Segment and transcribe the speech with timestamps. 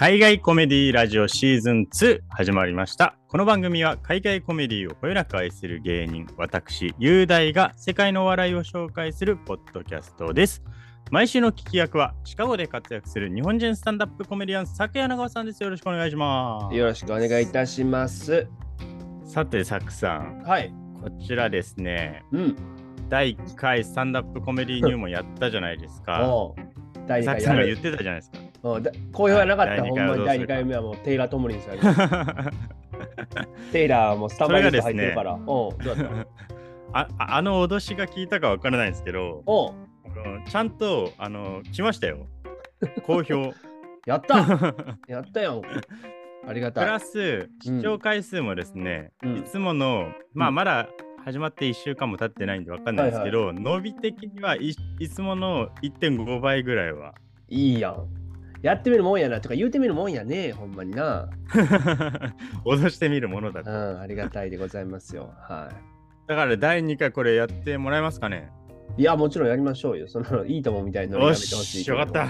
[0.00, 3.16] 海外コメディラジオシーズン2始まりました。
[3.28, 10.62] この番組は海外コメディをこよなく愛する芸人、私、雄大が世界のお笑いを紹介するポッドキャストです。
[11.10, 15.62] 毎週の聞き役はシカゴで活躍する日本人スタンダップコメディアン、佐久柳川さんです。
[15.62, 16.74] よろしくお願いします。
[16.74, 18.46] よろしくお願いいたします。
[19.26, 20.72] さて、佐久さん、はい。
[21.02, 22.56] こちらですね、うん。
[23.10, 26.24] 第1回スタンダップコメディ入門やったじゃないですか。
[26.32, 26.62] おう
[27.06, 28.49] 第2佐回やる久さんが言ってたじゃないですか。
[28.62, 32.52] おうだ好評はなかった、ほんまに第2回目はもうテイラー・トムリンさんが
[33.72, 35.38] テイラーはもうスタンバイリスト入ってるから。
[35.46, 36.26] おうどうだった？
[36.92, 39.72] あああの脅しが聞いたかわからないんですけど、お
[40.48, 42.26] ちゃんとあの来ましたよ。
[43.06, 43.52] 好評。
[44.06, 44.38] やった
[45.06, 45.62] やったよ。
[46.46, 46.84] ありがたい。
[46.84, 50.88] プラス、視聴回数もですね、うんいつもの、まあ、うんまだ
[51.24, 57.14] 始まって1週間も経ってないんでわかんないですけど、伸び的にはいいつもの1.5倍ぐらいは。
[57.48, 58.06] いいやん。
[58.62, 59.40] やってみるもんやな。
[59.40, 60.52] とか言うてみるもんやね。
[60.52, 61.28] ほんまにな。
[62.64, 63.70] 脅してみるものだと。
[63.70, 65.32] うん、ありがたいでございますよ。
[65.36, 65.70] は
[66.26, 68.50] だから第2回これやってもらえますかね？
[68.96, 69.02] い。
[69.02, 70.08] いや、もちろんやりましょうよ。
[70.08, 71.88] その、いいともみたいなのやめよてほしい。
[71.88, 72.28] よかった。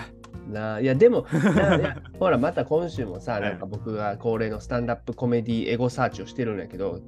[0.51, 1.27] なあいやでも
[2.19, 7.01] ほらまた今週もさ、はいなんか僕が恒例のスタンダップコメディエゴサーチをしてるんだけど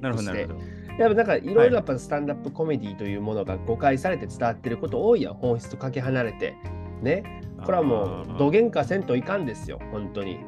[0.00, 1.04] なるほど、X でなるほど。
[1.04, 6.54] やっぱなんかいろいろやっぱスタンダップコメディというものが誤解されて伝わってること多いやん本質とかけ離れて
[7.02, 10.38] ねこれはもうどげんかせんといかんですよ本当に。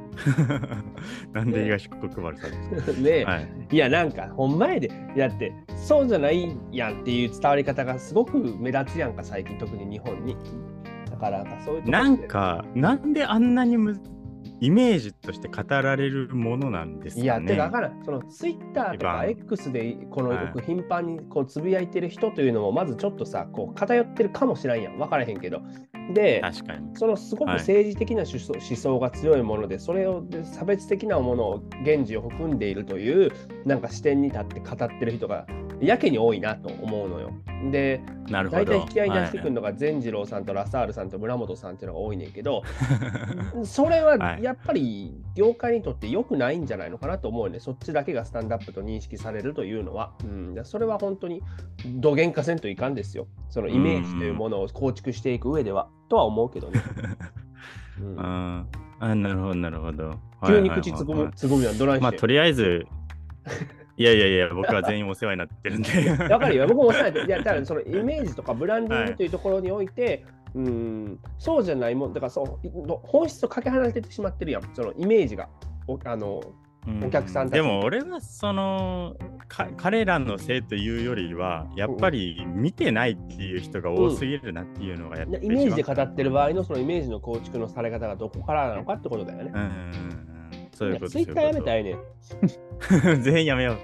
[1.34, 4.90] なんで東国原さんですか、 ね、はい、いやなんかほんまやで。
[5.14, 10.34] だってそうじゃないやんっていう伝わり方がすごく目立つやんか最近特に日本に。
[11.10, 14.00] だからなんかそういうなんか、なんであんなにむ
[14.60, 17.24] イメージとして語られるものなんですかね。
[17.24, 25.62] いや、てか、だからん、そのツイッターとか X でこのはいよく頻繁にこうつぶやいてる人というのも、まずちょっとさ、こう偏ってるかもしれんやん、分からへんけど。
[26.12, 26.94] で、確かに。
[26.94, 33.32] そのすごくはい政治的な思想,、思想が強いもので、それをで差別的なものを現時を含んでいるという、
[33.64, 35.46] なんか視点に立って語ってる人が
[35.86, 37.32] やけに多いなと思うのよ。
[37.70, 38.64] で、なるほど。
[38.64, 42.62] 大体引き合いに出してくるはのが善次郎さんとラサールさんと村本さんっていうのが多いねんけど、
[43.64, 47.60] それははいやっぱり業界にとって良くないんじゃないのかなと思うね。
[47.60, 50.12] そっちだけがスタンダップと認識されるというのは。
[50.24, 51.42] うん、それは本当に
[51.86, 53.26] どげんかせんといかんですよ。
[53.48, 55.88] そのイメージというものを構築していく上では。
[56.08, 56.80] とは思うけどね。
[58.00, 60.18] うんあーあ、なるほど、なるほど。
[60.46, 62.26] 急に口つぐむつぐむやん、どないまあ、と。
[62.26, 62.86] りあえず、
[64.00, 65.88] いやいやいや、僕は全員お世話になってるんで。
[66.32, 67.26] わかるよ、僕もおっしゃる。
[67.26, 70.24] いや、だからそのイメージとかブランディングというところにおいて、
[70.54, 72.68] うん、そうじゃないもん、だからそう
[73.02, 75.50] 本質とかけ離れてしまってるやん、そのイメージが。
[75.86, 76.42] おあの
[76.86, 77.04] うん。
[77.04, 79.16] お客さんでも俺はその
[79.48, 89.52] か彼らのせいというよりはやっぱり見てないっていう人が多すぎるなっていうのがやっぱりイメージで語ってる場合のそのイメージの構築のされ方がどこからなのかってことだよね。
[89.54, 90.39] うんうんうん
[90.80, 93.76] そういうことツイッターやめたいいねん、 全員やめよう。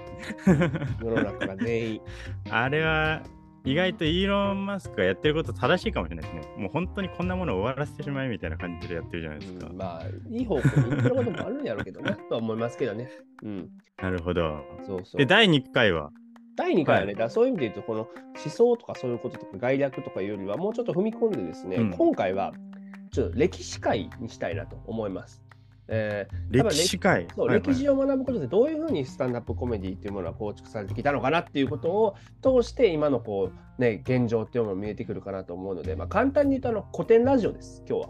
[1.05, 2.01] 世の中が全員。
[2.49, 3.21] あれは
[3.65, 6.53] 意外とイーロン・マスクがやってること正しいかもしれないですね。
[6.57, 13.11] もう本当にこんなものを終わらせてしまえみたいな感じでやってるじゃないですか、うんまあ、いい方向に行ってることもあるんやろうけどな、とは思いますけどね。
[13.43, 13.69] うん、
[14.01, 14.65] なるほど。
[14.87, 15.19] そうそう。
[15.19, 15.27] で。
[15.27, 16.09] 第2回は？
[16.55, 17.15] 第2回はね、はい。
[17.15, 18.07] だそういう意味で言うと、この
[18.43, 21.91] 思想とかそういうこととか概略とかいうよりは、もうちょっと踏み込んでですね、うん。
[21.91, 22.53] 今回は
[23.11, 25.46] ちょっと歴史会にしたいなと思います。
[25.87, 27.27] えー歴史会。
[27.35, 27.67] そうはいはい。
[27.67, 38.09] 歴史を学ぶことでどういうふうにスタンダップコメディっていうものは構築されてきたのかなっていうことを通して今のこう、ね、現状っていうのも見えてくるかなと思うので、まあ、簡単に言うとあの古典ラジオです今日は。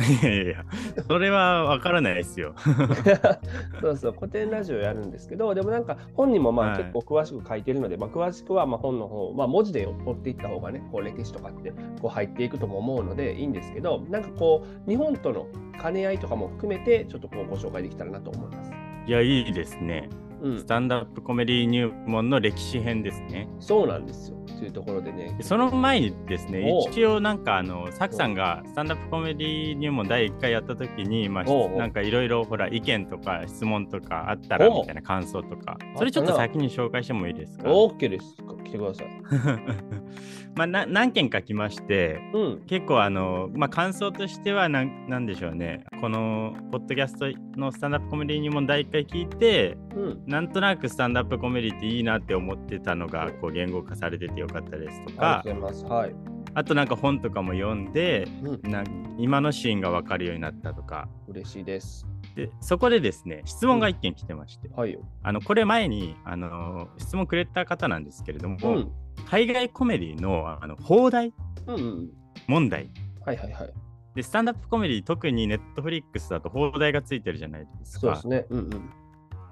[0.00, 0.64] いやいや
[1.08, 2.54] それは分からないですよ。
[3.82, 6.78] そうそう古典ラジオやるんですけどでもなんか本人もまあはい。
[6.78, 11.70] 結構詳しく書いてるので、まあ、詳しくはまあ本の方、まあ、文字で追っていった方がねこう歴史とかって
[12.00, 15.46] こう入っていくとも思うのでいいんですけどなんかこう日本との
[15.80, 18.70] 兼ね合いとかも含めてちょっとこうご紹介できたらなと思います。
[19.06, 20.08] いやいいですね
[20.42, 23.48] うんス、タンダップコメディ入門の歴史編ですね。
[23.58, 25.36] そうなんですよというところでね。
[25.40, 31.44] その前にですね一応なんかあの、サクさんがスタンダップコメディ入門第1回やった時に、まあ
[31.76, 38.36] なんかいろいろほら意見とか質問とかあったらみたいな感想とかあ、それちょっと先に紹介してもいいですか？OK です。
[38.64, 39.06] 来てください。
[40.60, 42.62] まあな何件か来まして、うん。
[42.66, 47.26] 結構あの、まあ、感想としてはなんなんでしょうねこのポッドキャスト
[47.58, 50.22] のスタンダップコメディ入門第1回聞いてうん。
[50.26, 55.42] なんとなくスタンダップコメディっていいなって思ってたのがこう言語化されててよかったですとか
[56.54, 58.70] あとなんか本とかも読んでうん。
[58.70, 58.84] な
[59.16, 62.06] 今のシーンが分かるようになったとか嬉しいです。
[62.36, 65.00] でそこでですね質問が1件来てまして、はいよ。
[65.22, 68.92] あのこれ前にあの質問くれた方なんですけれども、うん。
[69.26, 71.32] 海外コメディのあの放題？
[71.66, 72.10] うんうん。
[72.46, 72.90] 問題
[73.24, 73.72] はいはいはい。
[74.14, 78.00] で、スタンダップコメディ、特にネットフリックスだと放題がついてるじゃないですか。
[78.00, 78.46] そうですね。
[78.50, 78.70] うんうん。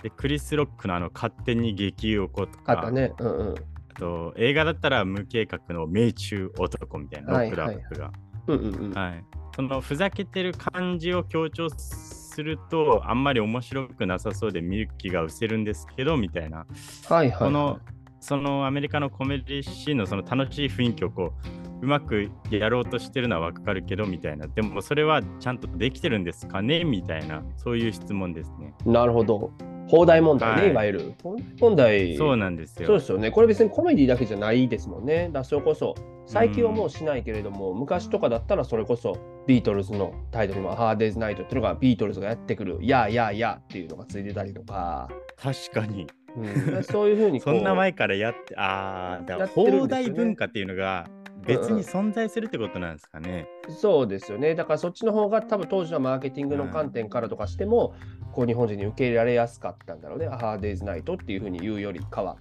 [0.03, 3.13] で、クリス・ロックのあの、勝手に激横とか、あったね。
[3.19, 3.55] うんうん。
[3.55, 8.13] あと映画だったら無計画の命中男みたいな、ロックダウンが。
[8.49, 8.93] うんうんうん。
[8.93, 9.25] はい。
[9.55, 16.67] そのふざけてる感じを強調すると、あんまり面白くなさそうで見る気が失せるんですけど、みたいな。
[17.09, 17.39] はいはい。
[17.39, 17.81] この、
[18.21, 21.33] そのアメリカのコメディシーンのその楽しい雰囲気をこ
[21.81, 24.49] う、うまくやろうとしてるのはわかるけど、みたいな。
[24.49, 26.83] でもそれはちゃんとできてるんですかね？
[26.85, 28.75] みたいな、そういう質問ですね。
[28.85, 29.53] なるほど。
[29.89, 31.15] 放題問題ね、はいい、わゆる。
[31.59, 32.17] 問題。
[32.17, 32.87] そうなんですよ。
[32.87, 33.31] そうですよね。
[33.31, 35.31] これ別にコメディだけじゃないですもんね。
[35.33, 35.95] だそれこそ、
[36.27, 39.17] 最近はもうしないけれども、昔とかだったらそれこそ、
[39.47, 45.09] ビートルズのタイトルのハーデーズナイトっていうのがビートルズがやってくる、やーやーやーっていうのがついてたりとか、
[45.41, 46.07] 確かに。
[46.37, 51.09] うん、そういうふうにこそうんな前からやって、ああ、だから放題文化っていうのが
[51.47, 53.49] 別に存在するってことなんですかね。
[53.69, 54.55] そうですよね。
[54.55, 57.95] だからそっちの方が多分当時のマーケティングの観点からとかしても、
[58.33, 60.29] こう日本人に受け入れられやすかったんだろうね。
[60.29, 62.37] ハーデーズナイトっていうふうに言うよりかは。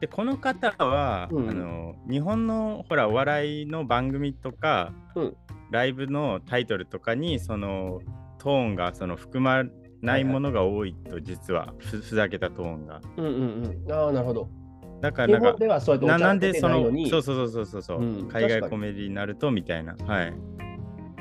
[0.00, 5.36] で、この方は、うんあの日本のほらお笑いの番組とか、うん
[5.72, 8.02] ライブのタイトルとかにその
[8.38, 9.64] トーンがその含ま
[10.02, 13.00] ないものが多いと実はふふざけたトーンが。
[13.16, 13.32] うんうん
[13.86, 13.92] うん。
[13.92, 14.48] ああ、なるほど。
[15.00, 16.90] だからなんか日本ではそうななんでその。
[17.08, 20.34] そうそうそうそうそう、うん海外コメディになるとみたいなはい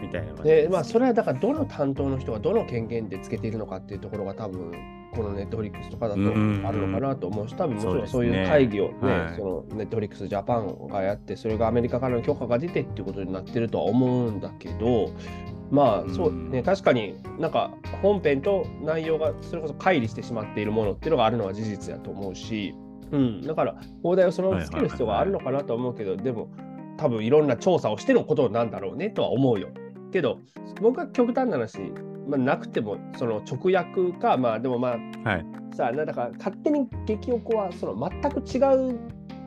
[0.01, 4.71] みたいなでまあ、それはだからどの担当の人がどの権限でつけているのかっていうところが多分
[5.13, 15.13] このネットフリックスとかだとあるのかなと思うし多分もちろんそういう会議をねはいそのネットフリックスジャパンがやってそれがアメリカからの許可が出てっていうことになってるとは思うんだけど
[15.71, 17.71] まあそううんね確かになんか
[18.01, 22.75] 本編と内容がそれこそ乖離してしまっているものっていうのがあるのは事実だと思うし、
[23.11, 26.49] うん、だから放題をそのままつける必要があるのかなとは思うけどでも
[26.97, 29.69] 多分いろんな調査をしてのことなんだろうねとは思うよ。
[30.11, 30.39] けど
[30.81, 31.79] 僕は極端な話、
[32.27, 35.45] まあ、なくてもその直訳かまあでもまあはい。
[35.73, 38.59] さあなんだか勝手に激おこはその全く違
[38.91, 38.99] う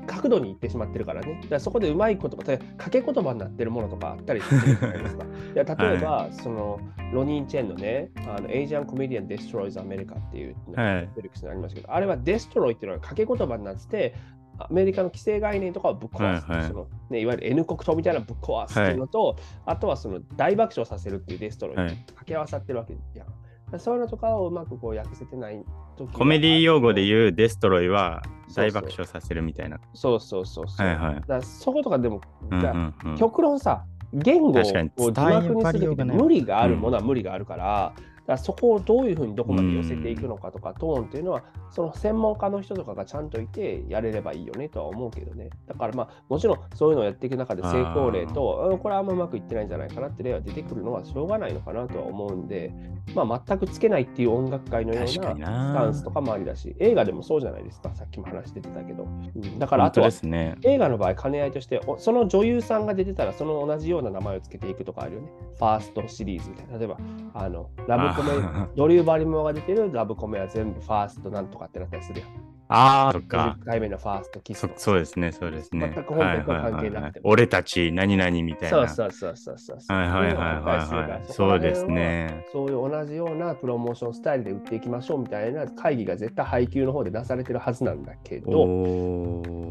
[0.07, 1.39] 角度に行ってしまってるからね。
[1.43, 5.25] だからそこでうまいことか例えば掛け言葉になってるものとかあったりするじゃないですか。
[5.25, 5.57] い。
[5.57, 6.81] や例えば、その
[7.13, 11.07] ロニー・チェンのねあのエイジアン・コメディアン・デストロイズ・アメリカっていうはい。
[11.07, 14.15] フェリックスにありましたけど、あれはデストロイっていうのが掛け言葉になってて、
[14.59, 16.69] アメリカの既成概念とかをぶっ壊す、はいはい。
[16.69, 19.37] そのね、いわゆる N 国党みたいなぶっ壊すっていうのと、
[19.67, 21.89] あとはその大爆笑させるっていうデストロイ、はい。
[21.91, 23.81] 掛け合わさってるわけやん。
[23.81, 25.65] そういうのとかをうまくこう訳せてない
[26.13, 27.07] コメディ用語でう。
[27.07, 28.23] 言うデストロイは
[28.55, 29.79] 大爆笑させるみたいな。
[29.95, 30.87] そうそうそうそう。
[30.87, 32.21] はいはいだそことかでも、
[32.51, 37.93] うんだうんうん極論さ、言語を字幕にする無理があるものは無理があるから、
[38.27, 45.51] だそこをどういうふうにどこまで寄せていくのかとか、トーンっていうのは、その専門家の人とかがちゃんといてやれればいいよねとは思うけどね。
[45.67, 52.73] だからまあ、もちろんそういうのをやっていく中で成功例と、うんこれはあんまうまくいってないんじゃないかなって例は出てくるのはしょうがないのかなとは思うんで、
[53.15, 59.05] まあ、全くつけないっていう音楽界のようなスタンスとかもありだし、映画でもそうじゃないですか、さっきも話してたけど。
[59.05, 60.57] うんだからあとはね。
[60.63, 65.29] 映画の場合、兼ね合いとして、おその女優さんが出てたら、その同じような名前をつけていくとかあるよね。
[65.57, 66.79] ファーストシリーズみたいな。
[66.79, 66.99] 例えば、
[67.35, 72.29] あのラブコメあ、 ドリュー・バリモアが出てるラブコメは全部ファーストなんとかってなったりするやん。
[72.69, 73.57] ああ、そっか。
[73.61, 75.93] 10回目のファーストキスそうですね、そうですね。
[75.95, 78.89] 全く本編と関係なくてもはいはいはいはい俺たち何々みたいな。
[78.89, 79.97] そうそうそうそうそう。
[79.97, 81.85] はいはいはいはいそうです。
[81.87, 82.47] ね。
[82.53, 88.67] そういう同じようなプロモーションスタイルで売っていきましょうみたいな会議が絶対配給の方でなされてるはずなんだけど、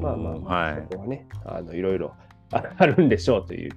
[0.02, 2.14] まあまあまあ、はそこはね、あのいろいろ
[2.52, 3.72] ああるんでしょうという。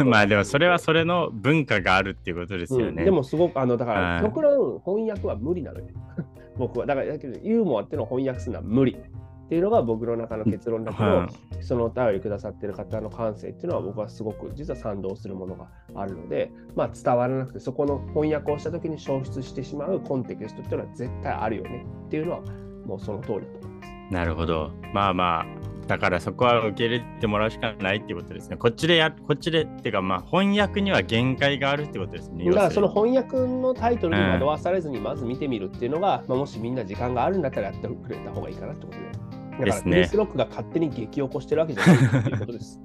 [0.00, 0.04] い。
[0.04, 2.86] まあでもそれはそれの文化があるっていうことですよね。
[2.88, 5.86] うんでもすごく、あのだかはいら、極論翻訳は無理なのよ。
[6.58, 6.86] 僕は。
[6.86, 8.92] だから、だけどユーモアっていうのを翻訳するのは無理。
[8.92, 22.40] っていうのが僕の中の結論だけど、はいそのお便りくださってる方の感性っていうのは僕はすごく実は賛同するものがあるので、まあ、伝わらなくてそこの翻訳をした時に消失してしまうコンテクストっていうのは絶対あるよねっていうのは
[22.84, 24.12] もうその通りだと思います。
[24.12, 24.72] なるほど。
[24.92, 25.46] まあまあ、
[25.92, 28.56] だからそこは受け入れてもらうしかないっていうことですね。
[28.56, 32.46] こっちでや、こっちで、っていうかまあ翻訳には限界があるってことですね。
[32.46, 39.04] だからその翻訳のタイトルに惑わされずにまず見てみるっていうのが、まあ、もしみんな時間があるんだったらやってくれた方がいいかなってことで。
[39.04, 42.80] だからですねクリス・ロックが勝手に激起こしてるわけじゃないっていうことです。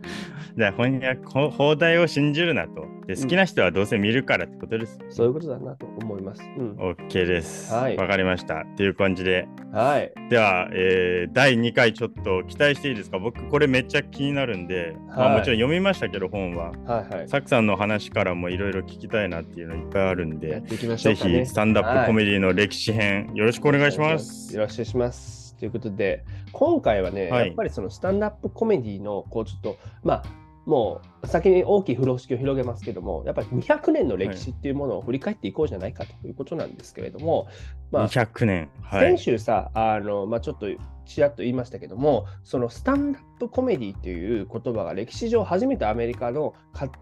[0.57, 2.87] じゃあ翻訳、ほ放題を信じるなと。
[3.05, 4.97] で、好きな人はどうせ見るからってことです。
[5.09, 6.41] そういうことだなと思います。
[6.57, 7.71] うん、OK です。
[7.71, 8.61] わ、はいかりました。
[8.61, 9.47] っていう感じで。
[9.71, 10.11] はい。
[10.31, 13.19] では、えー第2回ちょっと期待していいですか？
[13.19, 16.71] 僕これめっちゃ気になるんで、まあ、はいもちろん読みましたけど本は。
[16.85, 17.29] はいはい。
[17.29, 21.15] サクさんの話からもいろいろ聞きたいなっていうのいっぱいあるんやっで、ていきましょね。
[21.15, 24.55] ひスタンダップコメディの歴史編、よろしくお願いします。
[24.55, 25.55] よろしくお願いします。
[25.59, 30.23] ということで、今回はね、はいやっぱりそのスタンダップコメディの、こうちょっと、まあ、
[30.67, 37.47] もう先に大きい風呂敷を広げますけども、やっぱり200年の歴史っていうものを振り返っていこうじゃないかということなんですけれども、
[37.89, 40.67] まあ、200年、はい、先週さ、あのまあ、ちょっと
[41.05, 46.53] ちらっと言いましたけども、そのスタンダップコメディっていう言葉が歴史上初めてアメリカの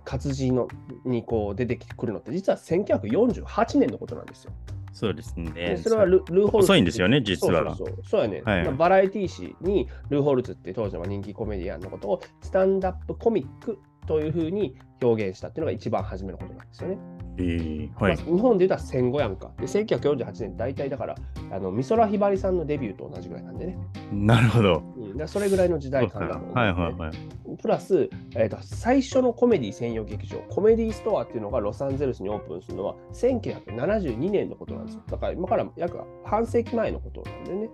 [0.03, 0.67] 活字の
[1.03, 4.53] にこう出てくるのって、実は1948年のことなんですよ。
[4.95, 5.77] そうですね。
[5.83, 6.71] それはルルーホルツ。
[6.71, 7.75] 遅いんですよね、実は。
[7.75, 16.97] そうそうそうやね、はいまあ、バラエティー誌にルーホルツって当時の人気コメディアンのことをスタンダップコミックというふうに表現したっていうのが一番初めのことなんですよね。
[17.37, 19.51] えーはい、まあ、日本で言うと戦後やんか。
[19.57, 21.15] で、1948年、大体だから、
[21.51, 23.77] あの美空ひばりさんのデビューと同じぐらいなんでね。
[24.11, 24.83] なるほど。
[24.97, 27.57] うん、だそれぐらいの時代感が、ね、はいはいはい。
[27.57, 35.03] プラス、えーと、最初のコメディ専用劇場、コメディストアっていうのがロサンゼルスにオープンするのは1972年のことなんですよ。
[35.09, 37.69] だから今から約半世紀前のことなんでね。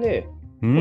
[0.00, 0.28] で、
[0.60, 0.72] これ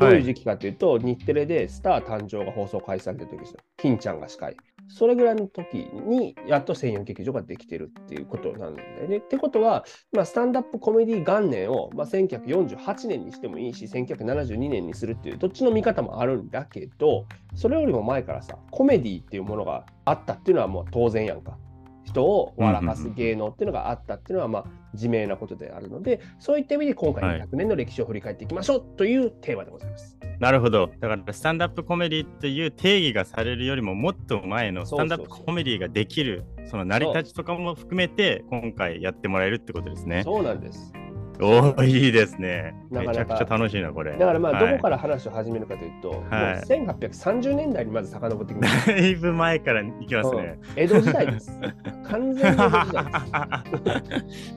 [0.00, 3.58] どういう時期かというと、はい、日テレでスター誕生が放送開始されてる時ですよ。
[3.76, 4.56] 金ちゃんが司会。
[4.92, 9.16] それぐらいの時に、やっと専用劇場ができてるっていうことなんだよね。
[9.16, 21.56] ってことは、まあ、スタンダップコメディ元年を、まあ、1948年にしてもいいし、1972年にするっていう、どっちの見方もあるんだけど、それよりも前からさ、コメディっていうものがあったっていうのはもう当然やんか。
[22.04, 30.18] 人を笑かす芸能っていうのがあったっていうのは、まあ、自明なことであるので、そういった意味で今回100年の歴史を振り返っていきましょうというテーマでございます。
[30.20, 30.90] はい、なるほど。
[30.98, 40.24] だからスタンダップコメディという定義がされるよりももっと前のスタンダップコメディができるその成り立ちとかも含めて今回やってもらえるってことですね。
[40.24, 40.92] そうなんです。
[41.42, 42.74] おお、いいですね。
[42.90, 44.12] めちゃくちゃ楽しいな、これ。
[44.12, 46.30] だからまあ、はい、どこから話を始めるかというと、はい、もう
[46.86, 48.86] 1830年代にまず遡ってきます。
[48.86, 50.58] だいぶ前からいきますね。
[50.76, 51.60] 江戸時代です。
[52.08, 54.54] 完全に江戸時代です。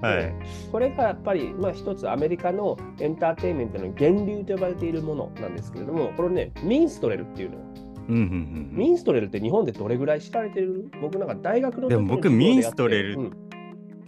[0.00, 0.34] はい、
[0.70, 7.56] これがやっぱり、まあ、一つアメリカのエンターテインメントの源流と呼ばれているものなんですけれども、これね、ミンストレルっていうの
[8.08, 10.90] うんうんうん、ミンストレルって日本でどれぐらい知られてる？
[11.02, 13.47] 僕なんか大学のでも僕ミンストレルっ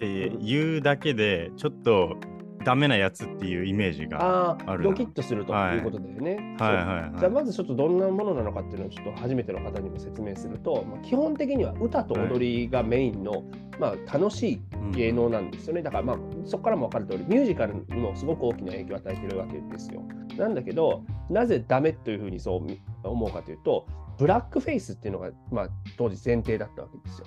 [0.00, 2.16] て言うだけで、ちょっと
[2.64, 6.57] ダメなやつっていうイメージがあるドキッとするということだよね。
[6.59, 13.45] はい、はいはいはいじゃあまずちょっとどんなものなのかっていうのをちょっと初めての方にも説明すると、まあ、基本的には歌と踊りがメインの、はい、
[13.78, 14.61] まあ、楽しい
[14.92, 15.83] 芸能なんですよね。
[15.83, 20.02] だからまあそこからも分かる通りミュージカルにもすごく大きな影響を与えてるわけですよ。
[20.37, 23.87] なんだけどなぜダメというふうにそう思うかというと
[24.19, 27.26] ブラックフェイスっていうのが、まあ、当時前提だったわけですよ。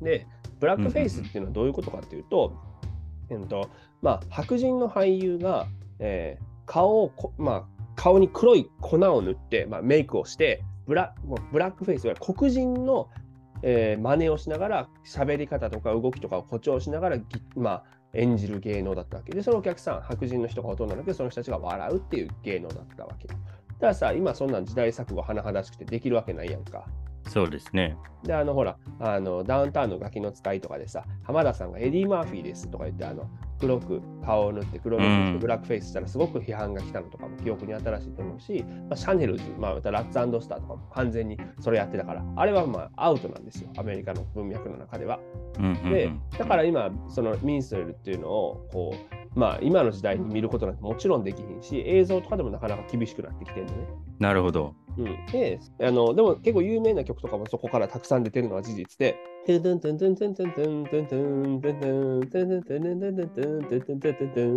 [0.00, 0.26] で
[0.60, 2.52] ブラックフェイスっていうのはどういうことかっていうと、
[3.30, 3.70] えっと
[4.02, 5.66] まあ、白人の俳優が、
[5.98, 7.64] えー、顔をまあ、
[7.96, 11.14] 顔に黒い粉を塗って、まあ、メイクをしてブラ
[11.52, 13.08] ブラックフェイスは黒人の、
[13.62, 17.18] えー、真似をしながら喋り方とか動きとかを誇張しながら、
[17.56, 19.32] まあ、演じる芸能だったわけ。
[19.32, 23.28] でそのお客さん白人の人がほとんどなんだけどその人たちが笑うっていう芸能だったわけ。
[23.28, 23.40] だか
[23.80, 26.86] らさ今そんなん時代錯誤甚だしくてできるわけないやんか。
[27.28, 27.96] そうですね。
[28.24, 33.28] で、あの、ほら、あの、ダウンタウンのガキの使いとかでさ、浜田さんがエディ・マーフィーですとか言って、あの、
[33.60, 45.20] 黒く顔を塗って黒くしてブラックフェイスしたらすごく批判が来たのとかも記憶に新しいと思うし、まあ、シャネルズ、まあ、またラッツ&スターとかも完全にそれやってたから、あれはまあアウトなんですよ、アメリカの文脈の中では。
[45.90, 53.86] で、だから今、そのミンストレルっていうのを、こう、まあ今の時代に見ることなんてもちろんできひんし、映像とかでもなかなか厳しくなってきてるのね。
[54.18, 54.74] なるほど。
[54.98, 59.16] うん、であのでも結構有名な曲とかもそこからたくさん出てるのは事実で。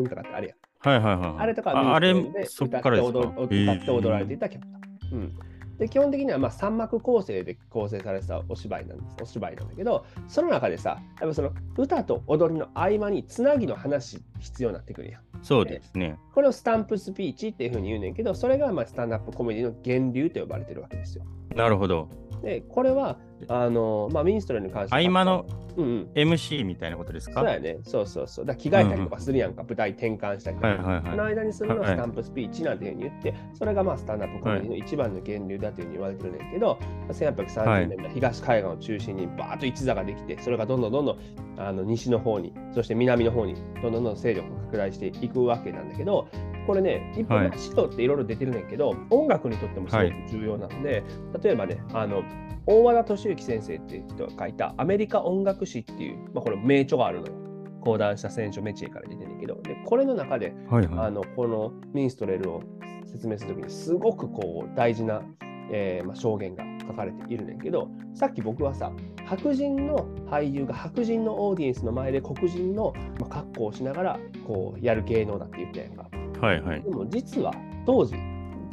[0.10, 0.58] とかってあるやん。
[0.90, 1.42] はいはいはい。
[1.42, 2.14] あれとかあれ、
[2.46, 4.68] そこから歌って踊られていた曲だ。
[5.14, 15.22] うんで基本的にはまあ3幕構成で構成されてたお芝居なんですお芝居なんだけどその中でさやっぱその歌と踊りの合間につなぎの話必要になってくるやん。
[15.42, 16.18] そうですね。
[16.34, 21.26] これをスタンプスピーチっていうふうに言うねんけど、それがまあスタンダップコメディの源流と呼ばれてるわけですよ。
[21.56, 22.08] なるほど。
[22.44, 25.46] で、これは、あの、まあ、ミンストレルに関して合間の
[25.78, 27.78] MC みたいなことですか、そうやね。
[27.84, 28.46] そうそうそう。
[28.46, 30.68] だ着替えたりとかするやんか、うん、舞台転換したりとか。
[30.68, 36.78] はいはいはい、その間にするのはスタンプスピーチなんていうふうに言って、はい、それがまあスタンダップコメディの一番の源流だというふうに言われてるんだけど、は
[37.10, 41.20] い、1830年代、東海岸を中心にバーッと一座ができて、それがどんどんどんどん
[41.58, 46.28] あの西の方に、そして南の方にどんどんどん勢力が拡大していくわけなんだけど、
[46.66, 51.04] これね、一本指導っていろいろ出てるんだけど、はい、音楽にとってもすごく重要なので、
[51.34, 52.24] はい、例えばね、あの
[52.66, 57.34] 大和田敏之先生っていう人が書いたアメリカ音楽史っていう、まあ、これ名著があるのよ。
[57.82, 62.64] 講談した選書メチエから出てるんだけど、でこれの中で、はいはい、あのこのミンストレルを
[63.06, 65.22] 説明するときにすごくこう大事な、
[65.70, 68.94] えーまあ、証言が書かれているねんけど、さっき僕はさ、
[69.26, 72.94] 白人の俳優が白人のオーディエンスの前で黒人の
[73.30, 76.08] 格好をしながらこうやる芸能だって言ったやんか。
[76.44, 77.54] はいはい、でも実は
[77.86, 78.16] 当時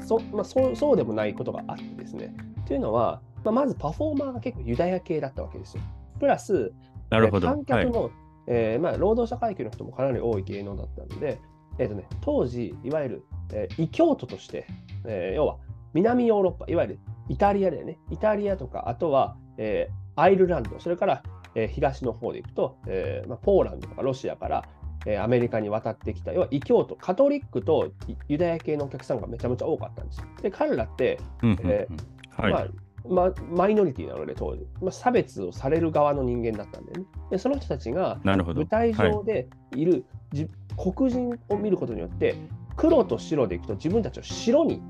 [0.03, 2.35] そ,、まあ、そうそうでもないことがあってですね。
[2.67, 5.83] というのは、まあ、まずパフォーマーが結構ユダヤ系だったわけですよ。
[6.19, 6.73] プラス、
[7.11, 7.47] なるほど。
[7.47, 8.13] 観客も、はい、
[8.49, 11.41] えー、まあ、労働者階級の人もかなり多い芸能だったので、
[11.79, 14.67] えーとね、当時、いわゆる、えー、異教徒として、
[15.07, 15.57] えー、要は
[15.95, 16.99] 南ヨーロッパ、いわゆる
[17.29, 21.23] イタリアでね、イタリアとか、あとは、えー、アイルランド、それから、
[21.55, 24.65] えー、東の方で行くと、えーまあ、ポーランドとかロシアから、
[25.07, 27.93] えー、アメリカに渡ってきた、要は異教徒、カトリックと
[28.29, 30.27] ユダヤ系のお客さんがめちゃめちゃ多かったんですよ。
[30.43, 31.19] で、彼らって、
[31.63, 31.89] え
[32.37, 32.67] まあ、
[33.09, 37.07] まマイノリティなので当時、まあ、差別をされる側の人間だったんでね。
[37.31, 42.37] でその人たちが舞台上でいる、はい、黒人を見ることによって、
[42.77, 44.83] 黒と白でいくと自分たちを白に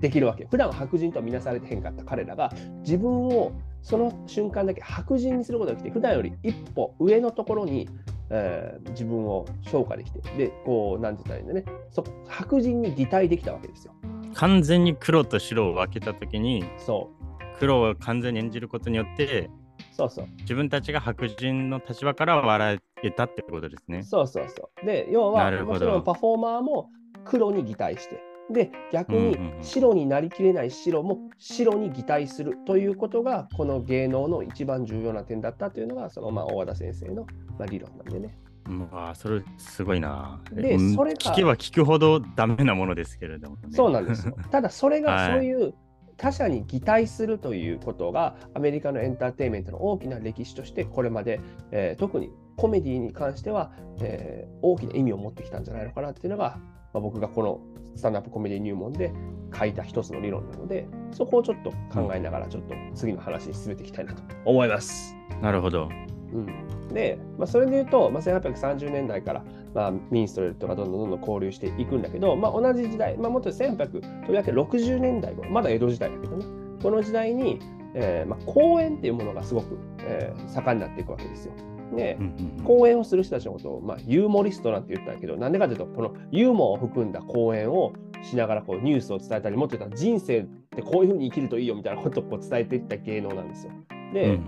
[0.00, 0.44] できるわけ。
[0.46, 3.52] 普段は白人とは見なされてへんかった彼らが自分を
[3.82, 7.88] その瞬間だけ白人にすることができて、普段より一歩上のところに、
[8.36, 13.92] えー、自分を昇華できて、で、こう、なんて言ったらいいんだね、そ白人に擬態できたわけですよ。
[14.34, 19.48] 完全に黒と白を分けたときに、そう黒を完全に演じることによって、
[19.92, 24.02] そうそう自分たちが白人の立場から笑えたってことですね。
[24.02, 24.86] そうそうそう。
[24.86, 26.90] で、要は、もちろんパフォーマーも
[27.24, 28.20] 黒に擬態して、
[28.50, 37.26] で、逆に白になりきれない白も白に擬態するということが、この芸能の一番重要な点だったというのが、そのまあ大和田先生の
[37.58, 38.38] まあ理論なんでね。
[38.66, 40.40] まあ、それすごいな。
[40.52, 41.18] で、それが。
[41.18, 44.36] 聞けば聞くほどダメなものですけれども、ね、そうなんですよ。
[44.50, 45.74] ただ、それがそういう
[46.16, 51.40] 他者に擬態するということがアメリカのエンターテインメントの大きな歴史としてこれまで、
[51.72, 56.58] えー、特にコメディに関しては、えー、大きな意味を持ってきたんじゃないのかなっていうのが、
[56.94, 57.60] まあ、僕がこの
[57.96, 59.12] スタンダップコメディ入門で
[59.56, 65.14] 書いた一つの理論なのでそこをちょっと考えながらちょっと次の話に進めていきたいなと思います。
[65.42, 65.88] なるほど。
[66.32, 76.44] うん、で、まあ、それで言うと、まあ、1830年代から、まあ、ミンストレルとかどんどんどんどん交流していくんだけど、まあ、同じ時代、まあ、もっと1860年代まだ江戸時代だけどね、
[76.82, 77.60] この時代に、
[77.94, 81.52] えーまあ、公演っていうものがすごく、えー、盛んになっていくわけですよ。
[81.94, 82.18] で、
[82.64, 93.72] 講演をする人たちのことを、まあ、ユーモリストなんて言ったけど、なんでかというと、このユーモアを含んだ講演をしながらこうニュースを伝えたり、もっと言ったら人生ってこういうふうに生きるといいよみたいなことをこう伝えていった芸能なんですよ。
[94.12, 94.38] で、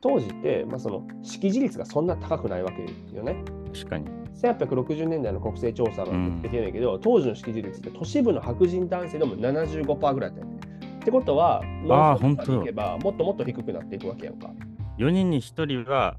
[0.00, 2.82] 当時って、まあ、その識字率がそんな高くないわけ
[3.16, 3.36] よね。
[3.72, 4.06] 確かに。
[4.42, 10.58] 1860年代の国勢調査なんて言ってないけど、うん、当時の識字率って都市部の白人男性でも75%ぐらいだったよね。
[11.00, 14.50] ってことは、あ本当いけばもっともっと低くなっていくわけやんか。
[14.98, 16.16] 4人に1人は、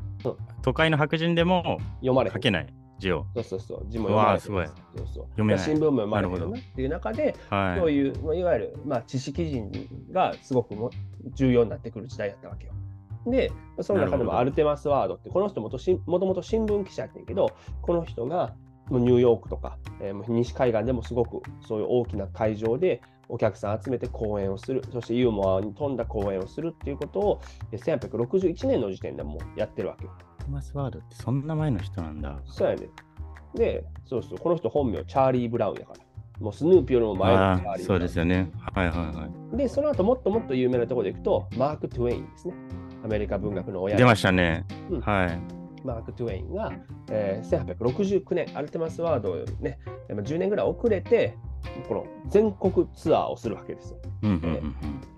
[0.61, 2.73] 都会の白人でも読まれ書けない。
[2.97, 3.25] 字を。
[3.35, 3.85] そうそうそう。
[3.89, 4.67] 字も読まれすごい。
[4.67, 5.63] そうそう読めない。
[5.63, 9.71] 新聞も読まれるっていう中で、はい、そういう、いわゆる、まあ、知識人
[10.11, 10.89] がすごくも
[11.33, 12.73] 重要になってくる時代だったわけよ。
[13.27, 18.55] で、その中でもアルテマス・ワードって、この人もともともと新聞記者やってんけど、この人が
[18.91, 30.11] ニューヨークとか、えー、西海岸でもすごくそういう大きな会場でお客さん集めて講演をする、そしてユーモアに富んだ講演をするっていうことを1861年の時点でもうやってるわけよ。
[30.17, 32.39] アルテマス・ワードってそんな前の人なんだ。
[32.45, 32.87] そうやね。
[33.55, 36.05] で、そうそう、この人本名チャーリー・ブラウンやから。
[36.39, 37.85] もうスヌーピーよりも前のチャーリー。
[37.85, 38.51] そうですよね。
[38.73, 39.57] はいはいはい。
[39.57, 42.53] で、その後もっともっと有名なところでいくと、マーク・トゥエインですね。
[43.03, 44.65] アメリカ文学の親出ましたね。
[44.89, 45.39] うん、はい。
[45.85, 46.73] マーク・トゥエインが、
[47.09, 51.37] えー、1869年、アルテマス・ワードをね、10年ぐらい遅れて、
[51.87, 53.99] この全国ツアーをするわけですよ。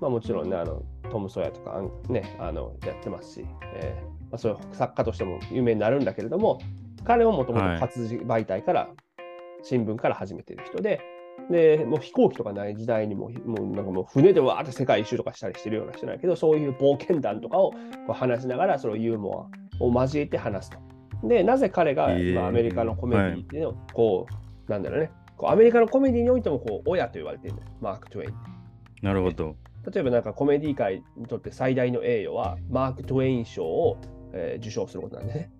[0.01, 6.59] まあ、もちろんね、あのトム・ソヤとか、ね、あのやってますし、えーまあ、そういう作家としても有名になるんだけれども、
[7.03, 8.89] 彼はもともと活字媒体から、はい、
[9.63, 11.01] 新聞から始めてる人で、
[11.49, 17.77] で、もう飛行機とかない時代にも、もうなんかもう船でわーって世界一周とかしたりしてるような人なんやけど、そういう冒険談とかをこ
[18.09, 21.27] う話しながら、そのユーモアを交えて話すと。
[21.27, 28.33] で、なぜ彼が、まあ、アメリカのコメディっていうのを、こう、はい、なんだろうね、こうアメリカのコメディにおいてもこう親と言われてるんだよ、マーク・トゥエイン。
[29.03, 29.55] なるほど。
[29.93, 33.97] 例えばなんかコメディ界にとって最大の栄誉は、マーク・トゥエイン賞を、
[34.33, 35.51] えー、受賞することなんでね。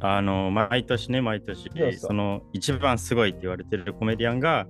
[0.00, 4.66] あの毎年ね、毎年その一番すごいって言われてるコメディアンが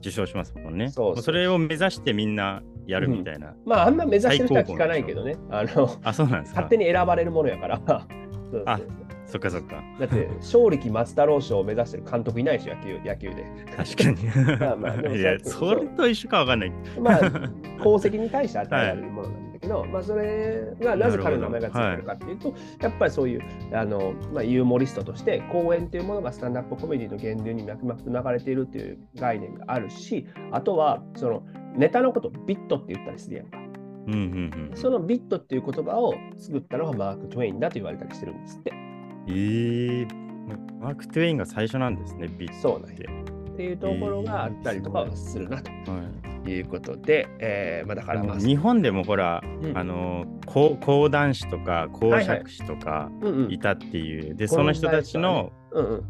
[0.00, 0.90] 受賞しますもんね。
[0.90, 3.50] そうそれを目指してみんなやるみたいな。
[3.50, 5.36] うん、まあ、あんま目指してる人は聞かないけどね。
[5.50, 7.80] あのあそうなんです勝手に選ばれるものやから。
[8.50, 9.05] そうあそ
[9.38, 9.82] っかそっか。
[9.98, 13.44] だって、勝力松太郎賞を目指してる監督いないし、野球野球で。
[13.76, 14.58] 確かに。
[14.58, 16.72] まあまあ、いやそれと一緒かわかんない。
[17.00, 17.18] まあ、
[17.80, 31.42] 功績に対して与えられるものなんだけど、はい、まあ、それがなぜ彼の名前がついてるかっていうと、はい、やっぱりそういうあの、まあ、ユーモリストとして、公演というものがスタンダップコメディの源流に脈々と流れているっていう概念があるし、あとは、その
[31.74, 33.58] ネタのことビットって言ったりするやんか。
[34.06, 38.72] うんうんうん、そのビットっていう言葉を作ったのがマーク・トウェインだと言われたりしてるんですって。
[39.28, 40.08] えー、
[40.80, 42.96] マーク・トゥエインが最初なんですね、ビットそうなん
[43.56, 45.70] っていうところがあったりとかはするなと。
[45.90, 46.26] はい。
[46.48, 49.76] いうことで、えーまあ、だからまあ、日本でもほら、うん。
[49.76, 52.38] あの講講談師とか講はいはい。
[52.38, 53.52] 釈師とかうんうん。
[53.52, 56.04] いたっていう、で講その人たちの,、うんうん、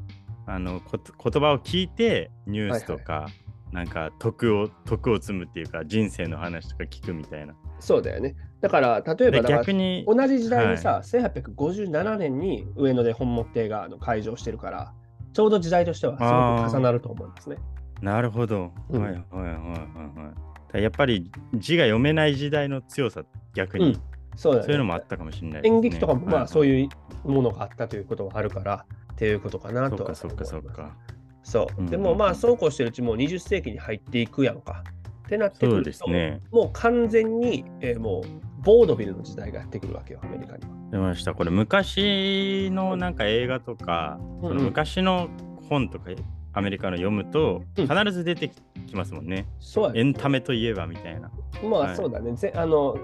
[0.46, 3.28] あのこ言葉を聞いてニュースとか、
[3.72, 7.54] なんか徳を徳を積むっていうか人生の話とか聞くみたいな。
[7.78, 8.34] そうだよね。
[8.60, 14.92] だから、例えでば逆に同じ時代にさ、1857年に上野で本持亭があの開場してるから、
[15.32, 17.56] ちょうど時代としてはすごく重なると思いますね。
[18.00, 18.72] なるほど。
[18.90, 20.82] うんはいはいはいはいはい。
[20.82, 23.22] やっぱり字が読めない時代の強さ
[23.54, 24.00] 逆に、うん
[24.38, 25.68] そうねそういうのもあったかもしれないね。
[25.70, 26.66] 演劇とかもまあそうう。
[26.66, 26.88] いう
[27.24, 30.96] ものがあったということはあるから、っていうことかなとはそっかそっかそっ思いますか。
[31.42, 31.80] そう。
[31.80, 34.84] うんでもまあそうこうしてるうちもう20世紀に入っていくやんか。
[35.26, 36.40] ってなってくると、ですね。
[36.52, 40.70] もう完全に、えーもうボードビルの時代がやってくるわけよ、アメリカには。
[40.90, 41.34] 出ました。
[41.34, 45.28] これ昔のなんか映画とか、うんうんその昔の
[45.68, 46.10] 本とか
[46.52, 48.50] アメリカの読むとうん必ず出て
[48.86, 49.46] きますもんね。
[49.60, 51.30] そうやねエンタメといえばみたいな。
[51.62, 52.98] まはいあそうだね、ぜあの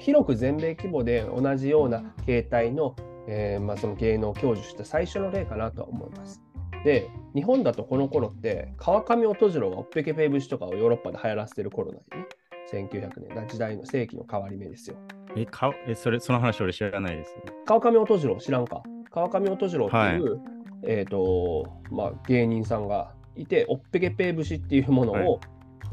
[0.00, 2.96] 広く全米規模で同じような形態の,、
[3.28, 6.40] えーまあ、その芸能を享受した最初の例かなとは思います。
[6.84, 12.28] で、日本だとこの頃って、川上音次郎がおっぺけぺい節とかをヨーロッパで流行らせてる頃なんよね。
[12.72, 14.96] 1900年だ時代の世紀の変わり目ですよ。
[15.36, 17.34] え、かえそれその話俺知らないです。
[17.66, 18.82] 川上音次郎知らんか？
[19.10, 20.40] 川上音次郎っていう、
[20.84, 25.38] えっ、と、まあ、芸人さんがいて、おっぺけぺい節っていうものを、はい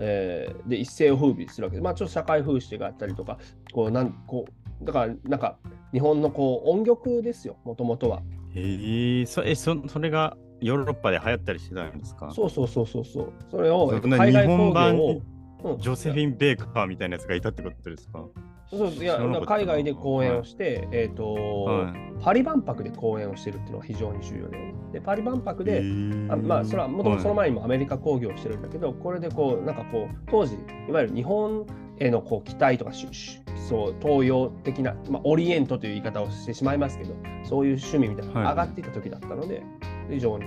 [0.02, 3.38] えーで一世を風靡するわけで、まあ、ちょっと社会風刺があったりとか、
[3.74, 4.46] こうなんこ
[4.82, 5.58] うだからなんか
[5.92, 8.22] 日本のこう音曲ですよ、もともとは。
[8.56, 12.32] えー、そえそそれがヨーロッパで流行ったりしてたんですか？
[12.32, 13.34] そうそうそうそうそう。
[13.52, 15.39] それを、海外工版業を、うん
[15.80, 18.26] ジョセフィン・ベーカーみたいなやつがいたってことですか？
[18.72, 19.18] そういや
[19.48, 21.34] 海外で公演をして、えっ、と、
[21.66, 25.66] はパリ万博で公演をしてるっていうのが非常に重要で、でパリ万博い。
[25.66, 26.32] で、えー。
[26.32, 30.56] あまあ、それはもともとその前にもアメリカ工業をしてるんだけど、これでこう、なんかこう、当時、
[30.88, 31.66] いわゆる日本
[31.98, 39.64] へのこう期待とかし、しそう東洋的な、まあ、オリエントという言い方をしてしまいますけど、そういう趣味みたいなのが上がっていた時だったので、
[40.12, 40.46] 非常に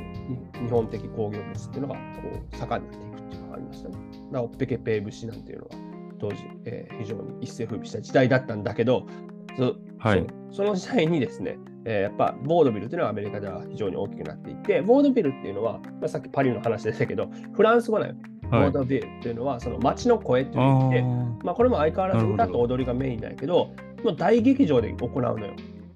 [0.63, 2.01] 日本的工業物っていうのがこ
[2.53, 3.97] う盛んになっていくっていうのがありましたね。
[4.33, 5.71] だから、ペケペー節なんていうのは、
[6.19, 9.07] 当時、えー非常に一世風靡した時代だったんだけど、
[9.57, 18.15] そはいそその時代にですね、えーやっぱボードビルというのはアメリカでは非常に大きくなっていて、ボードビルっていうのは、まあ、さっきパリの話でしたけど、フランス語なよ。
[18.51, 23.71] ボはいードビルっていうのは、その街の声っていうあ意味で、ーまあ、これも相変わらず歌と踊りがメインなんやけど、
[24.05, 25.55] もう大劇場で行うのよ。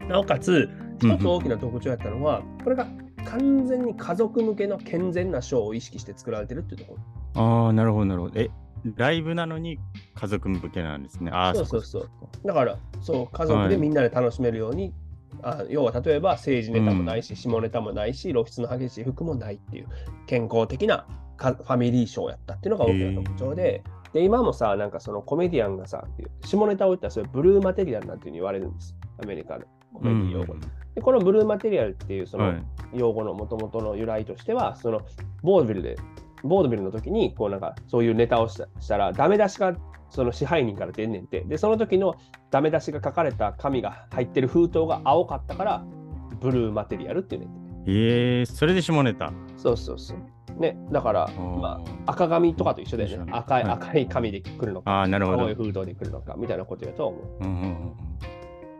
[0.08, 0.68] なおかつ、
[0.98, 2.86] 一つ大きな特徴やったのは、これが
[3.26, 7.15] 完全に家族向けの健全なショーを意識して作られてるっていうところ。
[7.36, 8.40] ああ、なるほど、なるほど。
[8.40, 8.50] え、
[8.96, 9.78] ライブなのに
[10.14, 11.30] 家族向けなんですね。
[11.32, 12.08] ああ、そうそうそう
[12.44, 14.92] だから、そう、家族でみんなで楽しめるように、
[15.42, 19.88] あ要は例えば政治ネタもないし、下ネタもないし、露出の激しい服もないっていう、
[20.26, 26.04] 健康的なかファミリーショーやったっていうのが大きな特徴で、で、今もさ、なんかそのコメディアンがさ、
[26.44, 28.96] 下ネタを言ったらそれブルーマテリアルなんていうに言われるんです。
[29.22, 30.60] アメリカのコメディ用語で。
[30.94, 32.64] でこのブルーマテリアルっていうそのはい。
[32.94, 35.02] 用語のもともとの由来としては、その
[35.42, 35.96] ボードビルで、
[36.42, 39.74] ボードビルの時に、こうなんかそういうネタをしたしたら、ダメ出しが
[40.10, 41.40] その支配人から出んねんて。
[41.42, 42.14] で、その時の
[42.50, 45.84] ダメ出しが書かれた紙が入ってる封筒が青かったから、
[46.40, 47.66] ブルーマテリアルっていうねんて。
[47.88, 49.32] えー、それで下ネタ。
[49.56, 50.60] そうそうそう。
[50.60, 53.30] ね、だから、まあ、赤紙とかと一緒だよね。
[53.32, 55.42] 赤い、はい赤い紙で来るのか、ああ、なるほど。
[55.42, 57.92] 青い封筒で来るのか、みたいなことやと思うんうんうん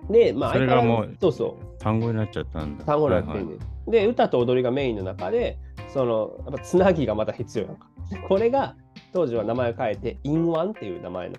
[0.09, 0.13] う。
[0.13, 1.79] で、まあ、それがもうそうそう。
[1.79, 2.85] 単語になっちゃったんだ。
[2.85, 3.59] 単語になってんねん、はい
[3.91, 5.59] で、歌と踊りがメインの中で、
[5.97, 7.89] その、やっぱつなぎがまた必要やんか。
[8.11, 8.77] でこれが、
[9.15, 11.37] 当時は名前を変えて、インワンっていう名前の、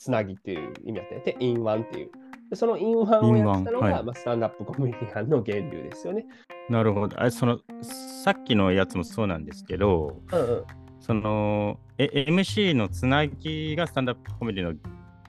[0.00, 2.10] つなぎっていう意味だったんやて、インワンっていう。
[2.50, 6.26] でそのインワンをやってたのが、はいまあ、スタンダップコメディアンの源流ですよね。
[6.68, 7.22] なるほど。
[7.22, 10.64] あそのさっきのやつもそうなんですけど、うんうん。
[10.98, 14.72] そのえ MC のつなぎがスタンダップコメディの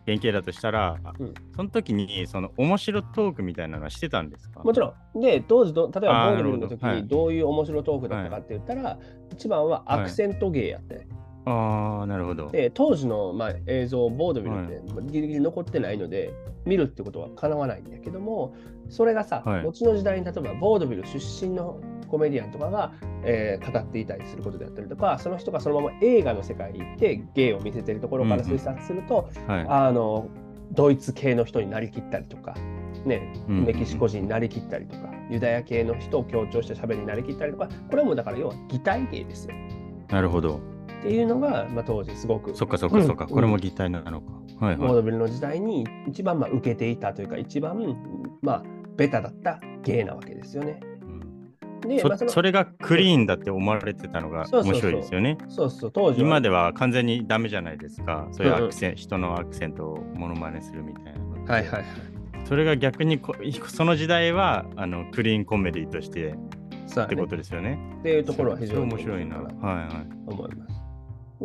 [0.10, 1.34] 原型だとしたら、うん。
[1.56, 4.63] その時にその面白トークみたいなのはしてたんですか？
[4.63, 5.22] もちろん。
[5.22, 7.28] で、当時ど、例えばあーボードビルの時にど。
[7.28, 8.98] ういう面白トークだったかって言ったら、
[9.32, 11.06] 一番はアクセント芸やって、
[11.45, 12.50] ああ、なるほど。
[12.50, 16.34] で、当時の、まあ、映像、ボードビルってまあギリギリ残ってないので、
[16.65, 18.56] 見るってことはかなわないんだけども、
[18.89, 19.63] それがさ、はい。
[19.63, 22.93] 後の時代に例えばボードビル出身のコメディアンとかが、
[23.24, 29.65] えー語っていたりすることであったりとか、その人がそのまま映画の世界に行って芸を見せてるところから推察すると、はい。
[29.67, 30.28] あの
[30.72, 32.56] ドイツ系の人になりきったりとか、
[33.06, 39.56] ね、うんメキシコ人になりきったりとか、ユダヤ系の人を強調した喋りになりきったりとか、これはもうだから要は擬態芸ですよ。
[40.10, 40.60] なるほど。
[41.00, 43.26] っていうのが、まあ、当時すごくそっかそっかそっか。
[43.26, 44.32] うんこれも擬態なのか。
[44.60, 44.78] はいはい。
[44.78, 47.95] ボードビルの時代に一番まあ受けていたというか、一番
[48.41, 48.63] まあ
[48.98, 50.82] ベタだった芸なわけですよね。
[51.84, 55.38] うんで、まあ、そそれがクリーンだって思われてたのが面白いですよね。
[55.48, 56.28] そうそう、当時は。
[56.28, 58.28] 今では完全にダメじゃないですか。
[58.32, 61.54] そういうアクセン、人のアクセントをモノマネするみたいな。
[61.54, 61.86] はいはいはい。
[62.46, 63.36] それが逆にこ
[63.68, 67.80] その時代はあのクリーンコメディとしてってことですよね。
[68.00, 69.36] っていうところは非常に面白いな。
[69.36, 70.08] かはいはい。
[70.28, 70.80] 思います。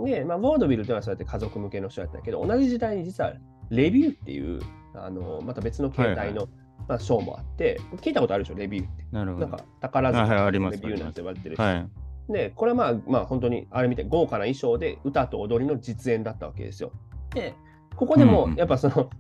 [0.03, 3.35] で、まあ、ボードビルというのはそうやって家族向けの人やったけど、同じ時代に実は
[3.71, 4.61] レビューっていう、
[4.95, 6.49] あのまた別の形態の、
[6.89, 9.05] まあ、ショーもあって、聞いたことあるでしょ、レビューって。
[9.13, 9.47] なるほど。
[9.47, 11.59] なんか宝塚のレビューなんて言われてるし。
[11.59, 12.33] はい。
[12.33, 16.93] で、これはまあ、まあ、本当にあれみたいに豪華な衣装で歌と踊りの実演だったわけですよ。
[17.35, 17.55] で、
[17.97, 19.11] ここでもうんうんやっぱその、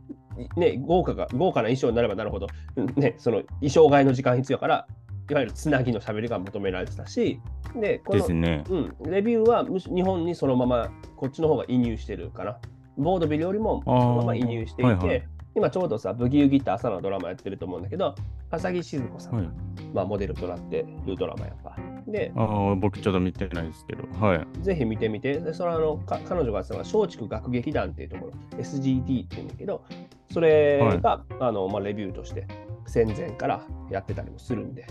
[0.56, 2.48] ね、豪華が豪華な衣装になればなるほど、
[2.96, 4.86] ね、その衣装替えの時間必要から、
[5.30, 7.40] いわゆるつなぎのしゃべりが求められてたし、
[7.74, 8.64] で、このね。
[8.68, 12.58] うん、レビューはむし日本にそのままこっちの方が移入してるかな。
[12.96, 18.14] ボードビルよりもそのまま移入していて、はいはい今ちょうどさ、ブギウギって朝のドラマやってると思うんだけど、
[18.50, 19.48] 浅木静子さんが、はい。
[19.94, 21.76] まあ、モデルとなってるドラマやっぱ。
[22.08, 24.02] で、ああ、僕ちょっと見てないですけど。
[24.18, 24.62] はい。
[24.62, 29.84] ぜひ見てみて、でそれはあのか彼女がやってたのが松竹学劇団っていうところ、SGD っていうんだけど、
[30.32, 32.46] それが、あのまあ、レビューとして
[32.86, 34.86] 戦前からやってたりもするんで、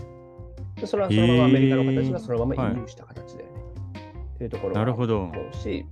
[0.76, 3.52] でそれはそのままアメリカの形がそのまま移入した形だよね。
[4.34, 5.20] っていうところなるほど。
[5.24, 5.86] 思うし、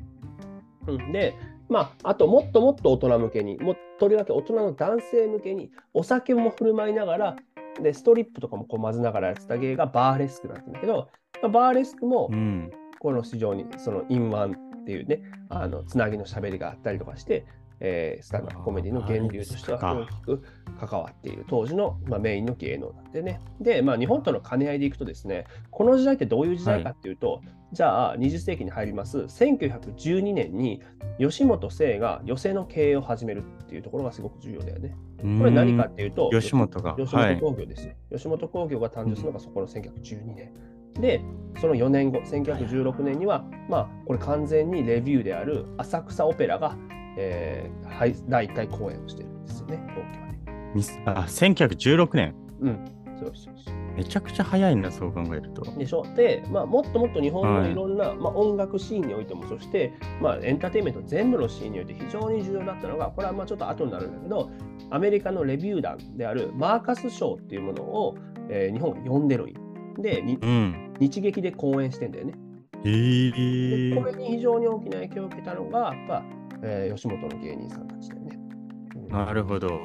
[0.87, 1.35] うん、で、
[1.69, 3.73] まあ、あともっともっと大人向けに、も
[4.03, 7.37] とりわけ大人の男性向けに、お酒も振る舞いながら、
[7.81, 11.09] でストリップとかもこう混ぜながらやってた芸がバーレスクなんだけど、
[11.41, 12.71] まあバーレスクもうん。
[12.99, 17.47] この市場にそのインワンっていうね、あのつなぎのしゃべりがあったりとかして、
[17.85, 20.43] えースタンダップコメディの源流としては大きく
[20.79, 23.41] 関わっている当時の、まあ、メインの芸能なんでね。
[23.61, 27.43] で、まあ、日本との兼ね合いでいくとですね、この時代ってどういう時代かっていうと、
[27.73, 30.83] じゃあ20世紀に入ります1912年に
[31.19, 34.95] 吉本清が寄席の経営を始めるっていうところがすごく重要だよね。
[35.39, 37.95] これ何かっていうと、吉本が吉本興業ですよ。
[38.13, 40.53] 吉本興業が誕生するのがそこの1912年。
[40.95, 41.23] で、
[41.61, 46.77] その4年後、1916年には、まあ、これ完全にレビューである浅草オペラが、
[47.17, 50.73] えーはい、第1回公演をしてるんですよね、東京はね。
[50.75, 52.35] ミスあ、1916年。
[52.61, 52.85] うん、
[53.19, 53.75] そうそうそう。
[53.97, 55.63] めちゃくちゃ早いな、そう考えると。
[55.77, 56.03] でしょ？
[56.17, 64.51] で、まあ、もっともっと日本のはいいろんな、まあ、音楽シーンにおいても、そして、まあ、エンターテインメント全部のシーンにおいて非常に重要だったのが、これはまあちょっと後になるんだけど、
[64.91, 68.17] アメリカのレビュー団であるマーカス賞っていうものを、
[68.49, 69.55] えー日本が呼んでるんよ
[69.99, 70.95] で、にうん。
[70.99, 72.33] 日劇で公演してんだよね。
[72.85, 76.23] えーでこれに非常に大きな影響を受けたのが、やっぱ、
[76.63, 78.39] えー吉本の芸人さんたちだよね。
[78.97, 79.81] うんなるほど。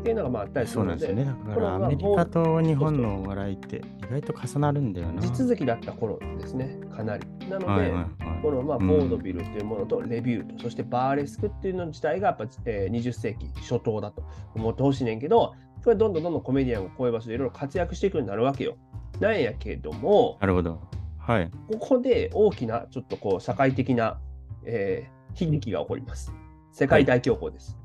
[0.00, 1.38] っていうのがまああったりすそうるので、なんですよね。
[1.48, 5.20] だからアメリカと日本のお笑いって意外と重なるんだよな。
[5.20, 7.26] 地続きだった頃ですね、かなり。
[7.50, 8.42] なので、はいはいはい。
[8.42, 14.22] このまあうんボードビルというものとレビューと、そしてバーレスクっていうの自体がやっぱ、えー20世紀初頭だと
[14.54, 15.54] 思ってほしいねんけど、
[15.84, 18.76] これどんどんどんどんコメディアンがこういう場所でいろいろ活躍していくようになるわけよ。
[19.18, 20.80] なんやけども、なるほど。
[21.18, 21.50] はい。
[21.72, 24.18] ここで大きなちょっとこう社会的な、
[24.64, 26.32] えー悲劇が起こります。
[26.72, 27.76] 世界大恐慌です。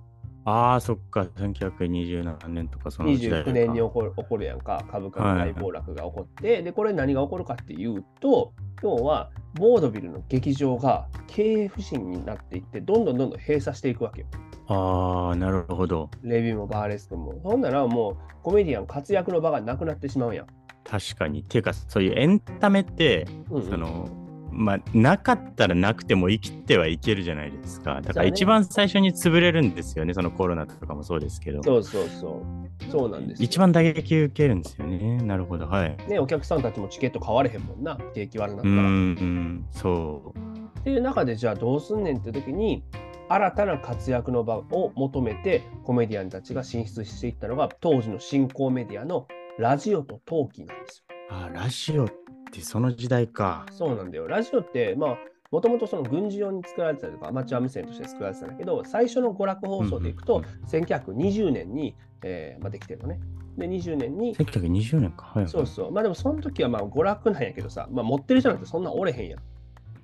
[0.46, 1.22] ああ、そっか。
[1.22, 3.50] 1927年とかその時代か。
[3.50, 8.54] 29年に起こる起こるやんか、株価の大暴落が起こって、で、これ何が起こるかっていうと、
[8.84, 14.28] 要は、ボードビルの劇場が経営不振になっていって、どんどんどんどん閉鎖していくわけよ。
[14.68, 16.12] ああ、なるほど。
[16.22, 17.40] レビューもバーレスクも。
[17.44, 20.48] ほんならもう、コメディアン活躍の場がなくなってしまうやん。
[20.84, 21.42] 確かに。
[21.42, 24.25] ていうか、そういうエンタメって、うんうんその、
[24.56, 28.02] まあ、なかったらなくても生きてはいけるじゃないですか。
[28.02, 30.14] だから一番最初に潰れるんですよね。
[30.14, 31.62] そのコロナとかもそうですけど。
[31.64, 32.44] そうそうそ
[32.88, 32.92] う。
[32.92, 33.46] そうなんですよ。
[33.46, 35.18] 一番打撃受けるんですよね。
[35.18, 35.68] なるほど。
[35.68, 35.98] はい。
[36.08, 38.74] ね、お客さんたちもチケット買われへんもんな、景気悪なったら。
[38.74, 40.40] うん、うん、そう。
[40.80, 42.84] っていう中でじゃあどうすんねんって時に
[43.28, 52.08] 新たな活躍の場を求めてコメディアンたちが進出していったのが当時の新興メディアのラジオとトーキーなんですあラジオ
[52.56, 53.74] ってその時代かよ。。
[53.74, 54.28] そうなんだよ。
[54.28, 55.18] ラジオってまあ
[55.52, 63.20] もともとその軍事用に作られてたりとかアマチュア無線として作られてたんだけど最初の娯楽放送でいくとうんうん1920年に、えーまあ、できてるのね。
[63.58, 65.32] で20年に1920年か。
[65.34, 65.48] はい。
[65.48, 69.40] そうそうまあでもその時はまあ娯楽なんやけどさ、まあ、持ってる人なんてそんなおれへんやん。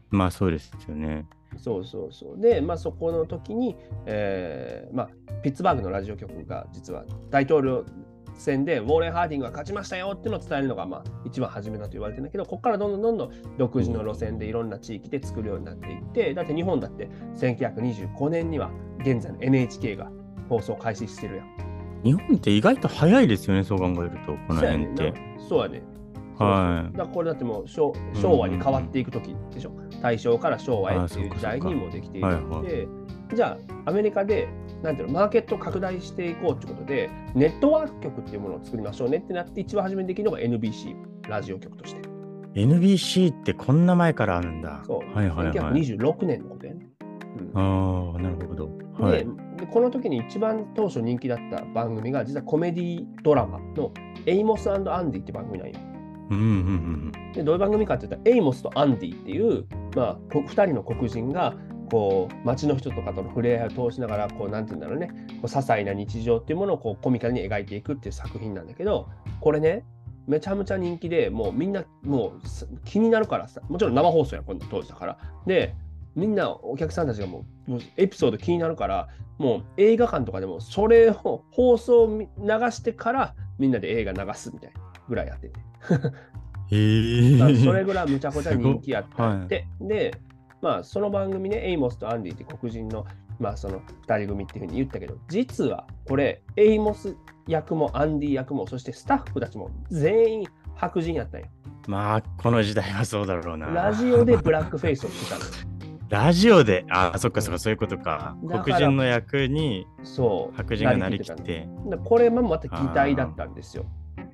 [0.09, 1.25] まあそうですよね。
[1.57, 2.39] そうそうそう。
[2.39, 5.09] で、まあ、そこの時に、えーまあ、
[5.41, 7.85] ピッツバーグのラジオ局が実は大統領
[8.35, 20.11] 選でウォーレン・ハーディングが勝ちましたよっていうのを伝えるのが、まあ、一番初めだと言われてるんだけど、ここからどんどんどんどん独自の路線でいろんな地域で作るようになっていって、だって日本だって1925年には現在の NHK が
[20.49, 21.47] 放送開始してるやん。
[22.03, 25.21] 日本って意外と早いですよね、そう考えると、このそうやねんな辺って。。
[25.47, 25.83] そうやね。
[26.41, 29.71] はいだからこれだってもう昭昭和に変わっていく時でしょ。
[30.01, 32.87] 大正から昭和へっていう時代にもできているあので、
[33.33, 34.47] じゃあアメリカで
[34.83, 40.95] なんていうのマーケットを拡大していこうということで、ネットワーク局っていうものを作りましょうねってなって、一番初めにできるのが NBC。
[41.29, 42.01] ラジオ局として。
[42.55, 44.81] NBC ってこんな前からあるんだ。
[44.85, 45.15] そう。
[45.15, 45.81] はいはいはい。
[45.81, 46.87] 1926年のことやね。
[47.53, 48.69] うんああ、なるほど。
[48.99, 49.25] はでい。
[49.57, 53.91] でこの時に一番当初人気だった番組が実はコメディドラマの
[54.25, 55.73] エイモスアンディって番組なんよ。
[56.31, 59.65] うんうんうんでどういう番組かって言ったらエイモスとアンディっていう、
[59.95, 61.55] まあ、こ2人の黒人が
[61.91, 65.07] こう街の人とかとの触れ合いを通しながらこうなんて言うんだろうね。
[65.07, 69.09] こう些細な日常っていうものをこうコミカルに描いていくっていう作品なんだけど
[69.41, 69.83] これね
[70.25, 73.61] めちゃめちゃ人気でもうみんなもうす気になるからさ。
[73.67, 75.17] もちろん生放送やこんな当時だから。
[75.45, 75.75] で
[76.15, 82.27] みんなお客さんたちがもうエピソード気になるからもう映画館とかでもそれを放送を流
[82.71, 85.59] してからみんなで映画流すみたいなぐらいやってて。
[86.71, 87.37] え。
[87.37, 89.47] まあそれぐらいむちゃくちゃ人気やったはいっ。
[89.47, 90.13] て、で、
[90.61, 93.05] まあ、その番組ね、エイモスとアンディって黒人の、
[93.39, 97.15] まあ、その2人組っていうふうに言ったけど、実はこれ、エイモス
[97.47, 101.47] 役もアンディ役も、そしてスタッフたちも全員白人やったんよ。
[101.87, 103.67] まあ、この時代はそうだろうな。
[103.67, 105.51] ラジオでブラックフェイスをしてたのよ。
[106.09, 108.35] ラジオで、あ、そっかそっか、そういうことか。
[108.65, 110.55] 黒人の役にそう。
[110.57, 113.85] 白人がなりきっなて、でこれもまた期待だったんですよ。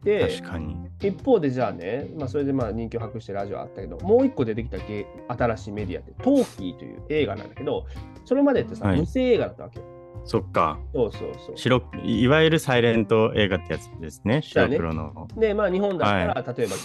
[0.07, 0.77] で、確かに。
[1.01, 7.85] 一方でじゃあね、まあ、それでまあ人気を博してるラジオあったけど、もう一個出てきた芸新しいメディアって、トーキーという映画なんだけど、
[8.23, 9.85] それまでってさ、はい無声映画だったわけよ。
[10.23, 10.79] そっか。
[10.93, 11.57] そうそうそう。
[11.57, 14.35] 白いいわゆるサイレント映画ってやつですね。
[14.35, 15.27] だ白ね黒の。
[15.35, 16.75] で、まあ日本だったら、は例えば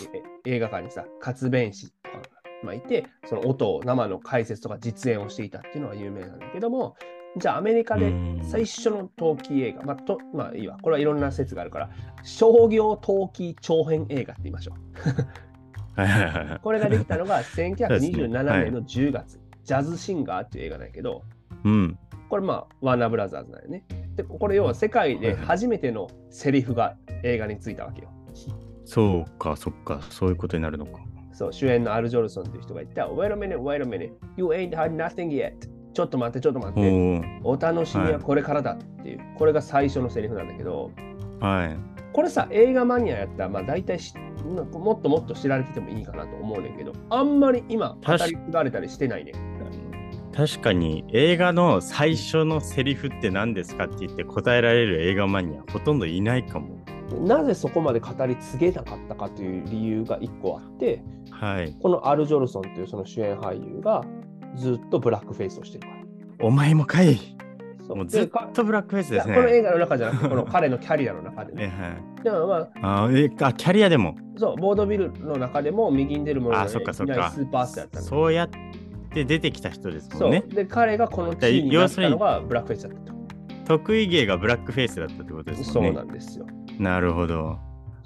[0.44, 2.24] え映画館にさ、活弁士とかが、
[2.64, 6.96] まあ、いて、その音を、生の解説とか実演をしていたっていうのが有名なんだけども、
[7.37, 11.90] じゃあアメリカでうん最初の陶器映画、まあとまあいいわ、これはいろんな説があるから、
[12.23, 16.01] 商業陶器長編映画って言いましょう。
[16.01, 16.61] はいはいはいはい。
[16.61, 21.23] これができたのがですね1927はい年の10月、ジャズシンガーっていう映画なんやけど、
[21.64, 21.99] うん。
[22.29, 23.85] これまあ、ワーナーブラザーズなんよね。
[24.16, 28.09] で、これ要は世界で初めてのセリフが映画についたわけよ。
[28.85, 31.01] そうか、そっか、そういうことになるのか。
[31.33, 35.53] そう、主演のアル・ジョルソンっていう人が言った、Wait a minute, wait a minute, you ain't had nothing yet.
[35.92, 37.31] ちょっと待って、ちょっと待おって。
[37.44, 37.50] お。
[37.50, 40.90] お楽しみはこれからだっていう、これが最初のセリフなんだけど、
[41.40, 41.76] はい。
[42.12, 44.62] これさ、映画マニアやったら、まあ大体しも
[44.94, 49.33] っともっと知られててもいいかなと思うねんけど、あんまり今、語り継がれたりしてないね。
[50.35, 56.78] 確かに映画の最初のセリフって何ですかって言って答えられる映画マニアほとんどいないかも。
[57.26, 61.76] なぜそこまで語り継げなかったかという理由が一個あって、はい。
[61.83, 64.02] このアル・ジョルソンというその主演俳優が
[64.57, 66.47] ずっとブラックフェイスをしてるから。
[66.47, 67.19] お前もかい。
[67.88, 69.35] もうずっとブラックフェイスいですね。
[69.35, 71.75] やこの映画の中じゃなくて、この彼のキャリアの中でえね。
[71.79, 71.88] は
[72.21, 74.15] いでもまあ、あーえあ、キャリアでも？
[74.37, 78.49] そう、ボードビルの中でも右に出るものが、あ、ね、そっかそっかスーパースターやったそうやっ
[79.12, 80.45] て出てきた人ですもそう、んね。
[80.49, 83.19] で、彼がこの地位になったのがブラックフェイスだったと。
[83.67, 85.93] 得意芸がブラックフェイスだったってことですそう。
[85.93, 86.47] なんですよ。
[86.79, 87.59] なるほど。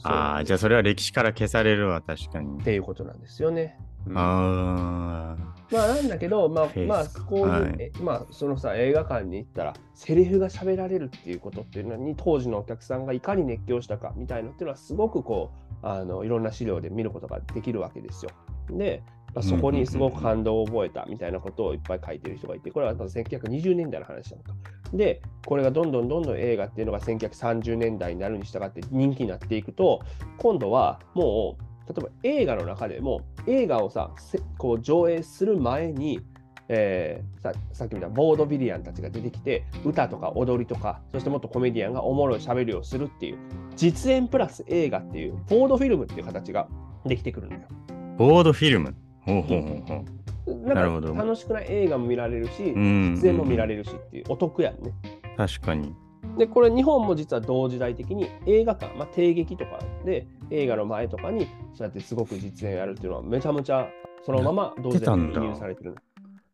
[0.03, 2.65] ああ、じゃあそれは歴史から消されるわ、確かにっ。
[2.65, 3.79] ていうことなんですよね。
[4.07, 4.15] うん。
[4.15, 7.75] まああなんだけど、まあまあこういう、はい。
[7.79, 15.51] えまあそのさ映画館に行ったらセリフが喋られるっていうことっていうのに当時のお客さんがいかに熱狂したかみたいなっていうのはすごくこ
[15.83, 18.31] うあのいろんな資料で見ることができるわけですよ。
[18.71, 19.03] で、
[19.35, 24.55] まあ、そこにすごく感動を覚えたみたいなことをいっぱい書いてる人がいてこれはまず1920年代の話なのか。
[24.93, 30.03] でこれがどんどんどんどん映画っていうのが1930年代になるに従って人気になっていくと
[30.39, 36.21] 今度はもう例えば映画の中でも映画をさせこう上映する前に、
[36.69, 43.39] えーささっきみたボードビリアンたちが出てきて歌とか踊りとかそしてもっとコメディアンがおもろいしゃべりをするっていう
[43.77, 46.67] 実演プラス映画っていうボードフィルムっていう形が
[47.05, 47.61] できてくるのよ。
[47.69, 48.95] あ、ボードフィルム？
[49.21, 50.05] ほうほうほうほ
[50.53, 50.67] う。
[50.67, 51.67] な楽しくない？
[51.69, 54.93] 映画も見られるし、うん実演も見られるしっていうお得やんね。
[55.37, 55.95] 確かに。
[56.39, 63.89] で、これ日本も実は同時代的に映画館、まあ、帝劇とかで映画の前とかにそうやってすごく実演やるっていうのはめちゃめちゃ
[64.25, 65.91] そのまま同時代に輸入されてる。
[65.91, 65.97] の。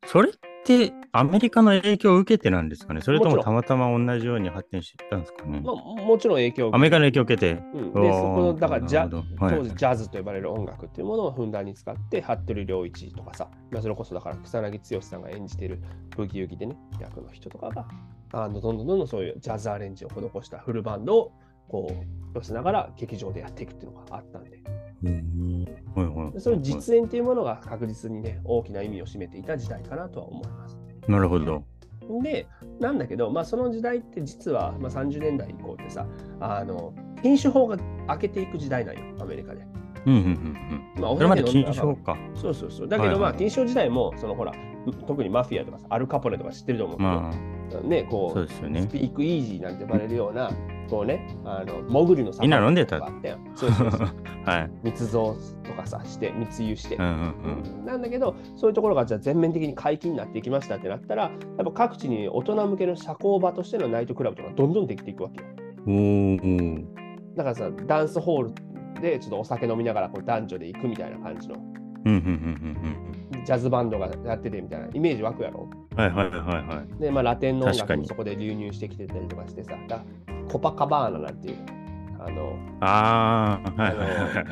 [0.07, 0.33] それっ
[0.65, 3.01] てアメリカの影響を受けてなんですかね？
[3.03, 7.63] それともたまたま同じように発展してたんですかね、まあ、もちろん影響をアメリカの影響を受けて。
[7.75, 9.09] うん、でそこのだからジャ
[9.39, 15.81] 当時ジャズと呼ばれる音楽っていうものをふんだんに使って服部良一とかさ、まあ、それこそだから草薙剛さんが演じてる
[16.17, 17.87] ブギウギでね役の人とかが
[18.33, 21.33] あのどんどんどんどんそういうジャズアレンジを施したフルバンドを
[21.69, 24.63] こう寄せながら劇場でやっていくっていうのがあったんで
[25.05, 25.65] うん
[25.95, 30.79] はいはいでその実演っていうものが確実にね大きな意味を占めていた時代かなとは思います。
[31.09, 31.65] なるほど。
[32.23, 32.47] で、
[32.81, 36.07] なんだけど、まあ、その時代って実は、まあ、30年代以降ってさ、
[36.41, 37.77] あの禁酒法が
[38.09, 39.65] 明けていく時代なんよ、アメリカで。
[40.05, 40.23] うんうん
[40.97, 41.15] うんまあ、うん。
[41.15, 42.19] おそれまで禁酒飲んだら酒法か。
[42.35, 42.89] そうそうそう。
[42.89, 44.53] だけど、はいはいまあ、禁酒時代も、そのほら、
[45.07, 47.31] 特にマフィアとかさ、アルカポネとか知ってると思うけど、ま
[47.85, 48.89] あ、ね、こう、そうですよねス。
[48.89, 50.51] ピークイージーなんて呼ばれるような、
[50.91, 53.53] こうね、あの潜りのみんな飲んでたったやん。
[53.55, 54.01] そうそうそう。
[54.45, 54.71] はい。
[54.83, 56.97] 密造とかさして、密輸して。
[56.97, 61.31] うんうんうんなんだけど、そういうところがじゃあ全面的に解禁になっていきましたってなったら、や
[61.63, 65.47] っぱ各地に大人向けの社交場としてのナイトクラブとかどんどんできていくわけよ。
[65.87, 66.95] うん。
[67.35, 68.53] だからさ、ダンスホール
[69.01, 73.12] でちょっとお酒飲みながらこう男女で行くみたいな感じの、うんうんうんうん
[73.45, 75.69] ジャズバンドがやっててみたいなイメージ湧くやろ？
[75.91, 75.99] うん。
[75.99, 77.01] はいはいはいはい。
[77.01, 80.03] で、まあ、ラテンの音楽もそこで流入してきてたりとかしてさ、だ
[80.51, 81.57] コパカバーナなんていう、
[82.21, 83.93] あの、ああ、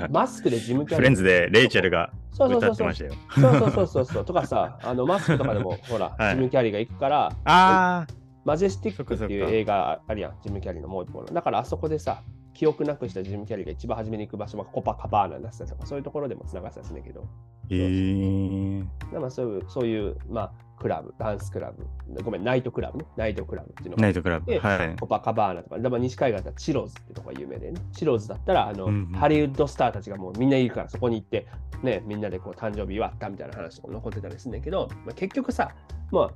[0.00, 0.10] のい。
[0.10, 0.96] マスクでジムキャリー。
[0.96, 3.12] フレンズでレイチェルがそうそうそうそう歌ってましたよ。
[3.34, 4.24] そうそうそうそうそう。
[4.24, 8.06] とかさ、あのマスクとかでも、 ほら、はいジム・キャリーが行くから、ああ、
[8.44, 11.32] マジェスティックっていう映画あるやん、ジム・キャリーのもう一本の。
[11.32, 12.22] だからあそこでさ、
[12.54, 17.24] 記憶なくしたジム・キャリーが一番初めに行く場所がコパカバーナになってたりとか、そういうところでもつながってたんだけど、
[17.70, 19.18] へえ。
[19.18, 24.50] まあそういう、そういう、まあ、クラブ、ダンスクラブ、ごめん、ナイトクラブね、ナイトクラブっていうのがナイトクラブ。
[24.50, 24.96] ではい。
[24.98, 27.80] コパカバーナとか、でまあ西海岸だったらチローズってとこが有名でね。
[27.92, 31.46] チローズだったらあの、うんうんハリウッドスターたちがもうみんないるからそこに行って、
[31.82, 35.70] ね、みんなでこう誕生日祝ったみたいな話とか残ってたりするんだけど、まあ、結局さ、
[36.10, 36.30] まあ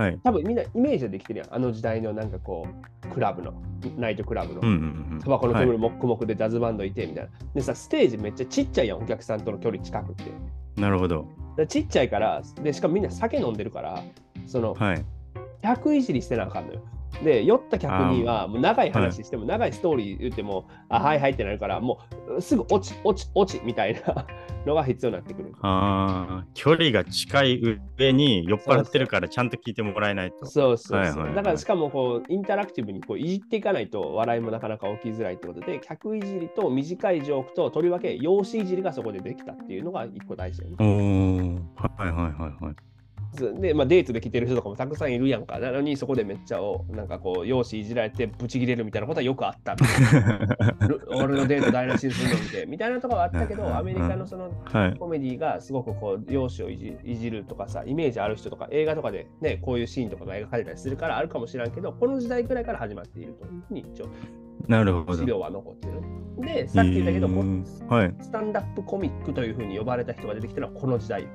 [0.00, 0.20] はい。
[0.22, 1.54] 多分みんなイメージでできてるやん。
[1.54, 2.68] あの時代のなんかこ
[3.04, 3.54] う、クラブの、
[3.96, 4.60] ナイトクラブの。
[5.20, 7.30] タバコのはい煙もくもくでジャズバンドいてみたいな。
[7.54, 10.24] でさ、ステージめっちゃちっちゃいやん、お客さんとの距離近くって。
[10.76, 11.26] なるほど。
[11.56, 14.02] らちっちゃいから、でしかもみんな酒飲んでるから、
[14.46, 15.04] その、はい。
[15.62, 16.80] 客いじりしてなあかんのよ。
[17.22, 22.00] で、酔った客には、もう長い話しても、長いストーリー言っても、あ、はいはいってなるから、も
[22.36, 24.26] うすぐ落ち、落ち、落ちみたいな
[24.66, 25.52] のが必要になってくる。
[25.62, 27.60] ああ、距離が近い
[27.96, 30.46] 上に酔っ払ってるからちゃんと聞いてもらえないと。
[30.46, 41.62] そうそうだからしかもこう、インタラクティブにこういじっていかないと笑いもなかなか起きづらいってことで、客いじりと短いジョークと、とりわけ容姿いじりがそこでできたっていうのが一個大事だよね。
[41.76, 42.28] はいはいは
[42.60, 42.95] いはい。
[43.36, 45.58] で、まあ、デートで来てる人とかもたくさんいるやんか。
[45.58, 49.74] なのにそこでめっちゃおなんかこう、容姿いじられてブチ切れるみたいなことはよくあった。
[49.74, 54.96] る 俺のデート台無しにするの見てみたいなところはあったけど、アメリカのそのはい。
[54.98, 64.06] コメディがすごくこう、容姿をいじいじるとかさ、イメージある人とか、映画とかでね、こういうシーンとかが描かれたりするからあるかもしれんけど、この時代くらいから始まっているというふうに一応
[64.68, 65.18] なるほど。
[65.18, 66.00] 資料は残ってる。
[66.44, 68.14] で、さっき言ったけど、こへーはい。
[68.20, 71.26] スタンダップコミックというふうに呼ばれた人が出てきたのはこの時代。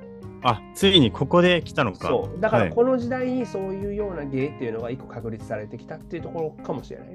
[0.44, 2.08] あ、ついにここで来たのか。
[2.08, 2.40] そう。
[2.40, 7.08] だからはいこの時代にそういうような芸っていうのが一個確立されてきたっていうところかもしれない。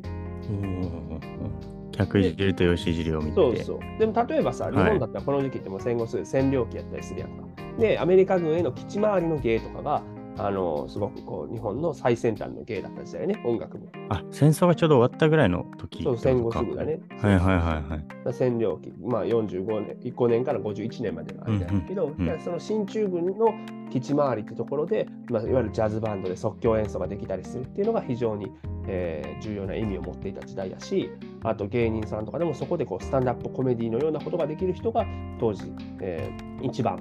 [1.93, 3.35] 客いじりとよしいじりを見て。
[3.35, 3.81] そうそう。
[3.99, 7.45] でも例えばさ、い日本だったらこの時期ってもう戦後すぐ占領期やったりするやんか。
[7.79, 10.03] で、アメリカ軍への基地回りの芸とかが、
[10.39, 13.87] あのすごくこう日本の最先端の芸だった時代ね、音楽も。
[14.09, 17.01] あ、戦争がちょうど終わったぐらいの時そう、戦後すぐだね。
[17.21, 18.05] はいはいはいはい。
[18.27, 23.55] 占領期、まあ45年、5年から51年までの間だけど、うんうんいやその進駐軍の
[23.91, 28.51] 基地回りってところで、まあ、いわゆるジャズバンドで即興演奏ができたりするっていうのが非常に、
[28.89, 31.11] えー重要な意味を持っていた時代だし、
[31.43, 35.07] あと芸人さんとかでもそこでこうスタンダップコメディのようなことができる人が
[35.39, 36.99] 当時、えー一番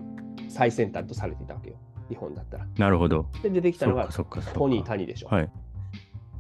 [0.50, 1.78] 最先端とされていたわけよ、
[2.10, 2.68] 日本だったら。
[2.78, 3.28] なるほど。
[3.44, 5.30] で、出てきたのがそっかそっかそっかトニー・タニでしょ。
[5.30, 5.50] はい。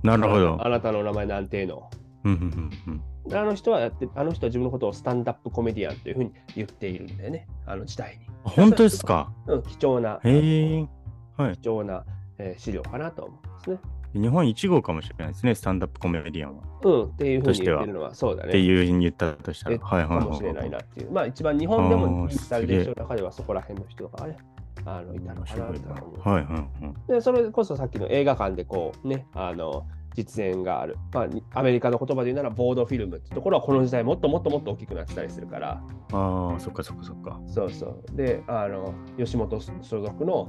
[0.03, 0.57] なるほど。
[0.59, 1.89] あなたの名前なんていうの。
[2.24, 3.01] うんうんうんうん
[3.34, 8.28] あの人はやって、あの人は自分のことをスタンダップコメディアンというふうに言っているんだよね、あの時代に。
[8.45, 9.32] あ本当ですか？
[9.47, 10.88] うん、貴重な、へえ。
[11.36, 11.57] はい。
[11.57, 12.05] 貴重な、
[12.38, 14.22] えー資料かなと思うんですね。
[14.22, 16.63] 日本一号かもしれないですね、スタンダップコメディアンは。
[16.84, 18.49] うん、っていうふうに言ってるのは、そうだね。
[18.49, 19.76] っていうふうに言ったとしたら。
[19.76, 20.24] えはいはいはい。
[20.26, 21.11] かもしれないなっていう。
[21.11, 24.38] まあ、一番日本でもあー認知されている人の中では、そこら辺の人がね、
[24.86, 25.63] あのいたのかな。
[25.65, 25.75] はい
[26.23, 26.67] はいは
[27.09, 27.11] い。
[27.11, 35.83] で、それこそさっきの映画館でこうね、あの、実演がある、まあ、にアメリカの言葉で言うならボードフィルムってところはこの時代もっともっともっと大きくなってたりするから、
[36.13, 37.39] ああ、そっかそっかそっか。
[37.47, 38.15] そうそう。
[38.15, 40.47] で、あの、吉本所属の、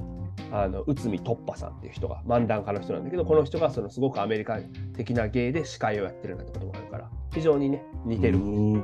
[0.51, 4.59] あの、内海突破さんっていう人が、漫談家の人なんだけど、この人が、その、すごくアメリカ
[4.95, 8.43] 的な芸で司会をやってるなんてこともあるから、非常にね、似てる状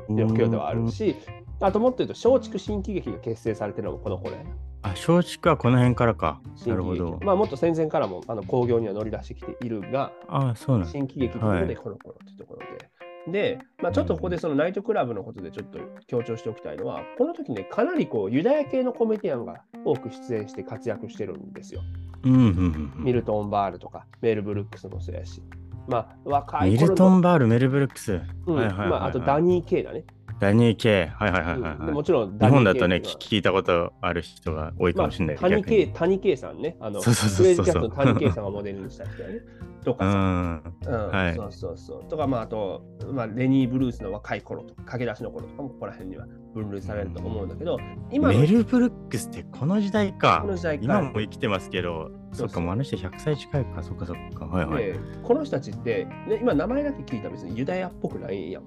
[0.10, 1.16] 況ではあるし、
[1.62, 4.49] あともっと言うと、松竹新喜劇が結成されてるのもこの頃やな。
[4.84, 6.42] あ、松竹はこの辺からか。
[6.66, 7.20] なるほど。
[7.24, 10.92] まあ、もっと戦前からも、あの、興行には乗り出してきているが、ああ、そうなんだ。
[10.92, 12.94] 新喜劇ということで、この頃っていうところで。
[13.32, 21.82] で、まあ、ちょっとここでそのナイトクラブのことでちょっと強調しておきたいのは、この時ね、かなりこうユダヤ系のコメディアンが多く出演して活躍してるんですよ。
[22.24, 23.04] うんうんうんうん。
[23.04, 25.42] ミルトン・バールとか、メール・ブルックスもそうやし。
[25.88, 28.22] まあ、若いミルトン・バール、メルブルックス。
[28.46, 30.04] うんはいはいはいはいまあ、あとダニー・ケイだね。
[30.44, 31.08] ダニー・ケイ。
[31.08, 35.38] はいはいはいはい、もちろんダ日本だとね、聞聞いたことある人が多いかまあ、もしれない。
[35.38, 39.36] 谷逆に圭谷圭さんね、あの、そうそうそうそうクレイジの谷圭さんがモデルにした人やね。
[39.84, 40.64] とかさ、うん。
[40.86, 42.10] うんはいそうそうそう。
[42.10, 47.78] とか、まあ、あと、まあ、レニー・ブルースの若い頃とか、駆け出しの頃とかもここら辺には分類されると思うんだけど、
[48.12, 50.48] 今のメルブルックスってこの時代かこ。
[50.48, 54.46] の時代か今も生きてますけど、そっか、もうあの人100歳近いか、そっかそっか。
[54.46, 54.84] はいはい。
[54.86, 58.64] でこの人たちって、ね、今名前だけ聞いたら別にユダヤっぽくないやん。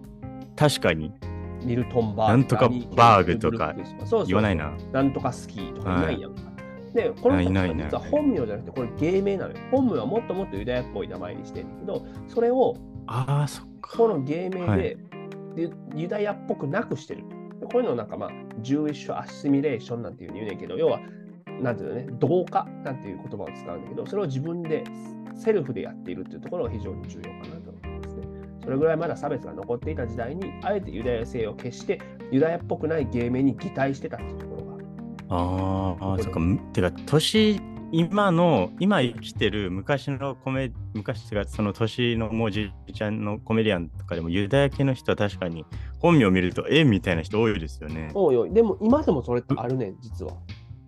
[0.56, 1.12] 確かに
[1.64, 2.32] ミルトン・バーグ。
[2.32, 3.74] なんとかバーグとか
[4.26, 4.72] 言わないな。
[4.92, 6.42] なんとかスキーとかいないやんか。
[6.94, 9.58] で、この人いないいない実は本名じゃなくて、これ芸名なのよ。
[9.70, 12.76] 本名はもっともっとユダヤっぽい名前にしてるけど、それを
[13.06, 13.96] ああ、そっか。
[13.96, 14.96] この芸名で、はい
[15.56, 17.24] ユユダヤっぽくなくしてる。
[17.60, 21.00] でこういうのをなんかまあ、 Jewish assimilation なんていうふうに言うねんけど、要は、
[21.62, 24.84] なんていうのね、同化なんていう言葉を使うんだけど、それを自分で
[25.34, 27.65] セルフでやっているっていうところが非常に重要かなと。
[28.66, 32.00] それぐらいまだ差別が残っていた時代に、あえてユダヤ性を消して、
[32.32, 34.72] ユダヤっぽくない芸名に擬態してたっていうところが。
[35.28, 36.40] あーあー、そっか。
[36.40, 37.60] むてか、年、
[37.92, 45.64] 今の、今生きてる昔のコメ、昔っていうか、その年のもうじいちゃんのコメディアンとかでも、ユダヤ系の人は確かに
[46.00, 48.10] 本名を見ると、えみたいな人多いですよね。
[48.14, 50.32] おいおい、でも今でもそれってあるねん、実は。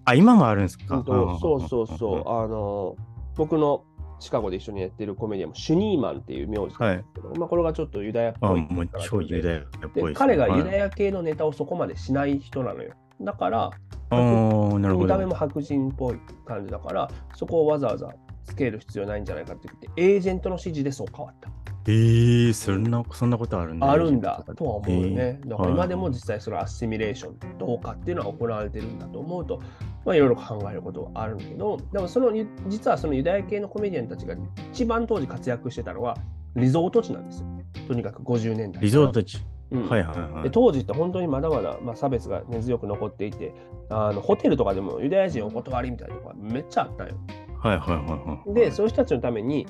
[0.05, 2.29] あ、今もあるんですか、うんとそうそうそう。
[2.29, 2.97] あの、
[3.37, 3.85] 僕の
[4.21, 8.61] シカゴで一緒にやってるコメディアンもシュニーマンっていう名字なんですけど、まあこれがちょっとユダヤっあ、ぽい。
[8.63, 9.63] もう超ユダヤっ
[9.95, 10.79] ぽいでです、彼がユダヤ。
[10.85, 12.93] ヤ系のネタをそこまでしない人なのよ。
[13.21, 13.71] だから、
[14.11, 15.27] 見た目。
[15.27, 16.17] も白人っぽい
[16.47, 18.09] 感じだから、そこをわざわざ
[18.45, 21.51] つける必要ないんじゃないかって言って、エージェントの指示でそう変わった。
[21.87, 23.91] えー、そんな、そんなことあるんだ。
[23.91, 25.15] あるんだとは思うよね。
[25.17, 29.61] えーだから今でも実際そのアシミレーション、どうかっていうのは行われてるんだと思うと、
[30.05, 32.33] まあいろいろ考えることはあるんだけど、でもその
[32.69, 34.35] 実はそのユダヤ系のコメディアンたちが
[34.73, 36.17] 一番当時活躍してたのは
[36.57, 37.47] リゾート地なんですよ。
[37.87, 38.83] とにかく50年代。
[38.83, 39.39] リゾート地。
[39.71, 40.51] うんはいはいはいで。
[40.51, 43.53] 当時って本当にまだまだ、まあ、差別が根強く残っていて
[43.91, 47.15] あのホテルとかでもユダヤ人お断りみたいなとこがめっちゃあったんよ。
[47.59, 48.55] はいはいはいはい。
[48.55, 49.67] でそういう人たちのために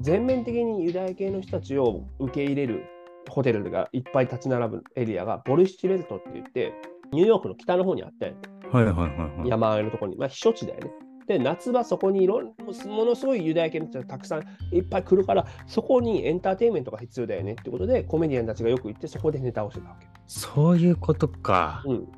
[0.00, 2.84] 全面的にユダヤ系の人たちを受け入れる
[3.28, 6.72] ホテルがいっぱい立ち並ぶエリアがボルシチベルトって言って
[7.12, 8.36] ニューヨークの北の方にあったんよ
[8.72, 9.48] はいはいはいはい。
[9.48, 10.90] 山あいのところに、まあ、避暑地だよね。
[11.26, 12.44] で夏場そこにいろん
[12.88, 14.42] ものすごいユダヤ系の人がたくさん
[14.74, 20.08] いっぱい来るからそこにエンターテインメントが必要だよねってことでコメディアンたちがよく行ってそこでネタをしてたわけ。
[20.26, 21.84] そういうことか。
[21.86, 22.08] うん、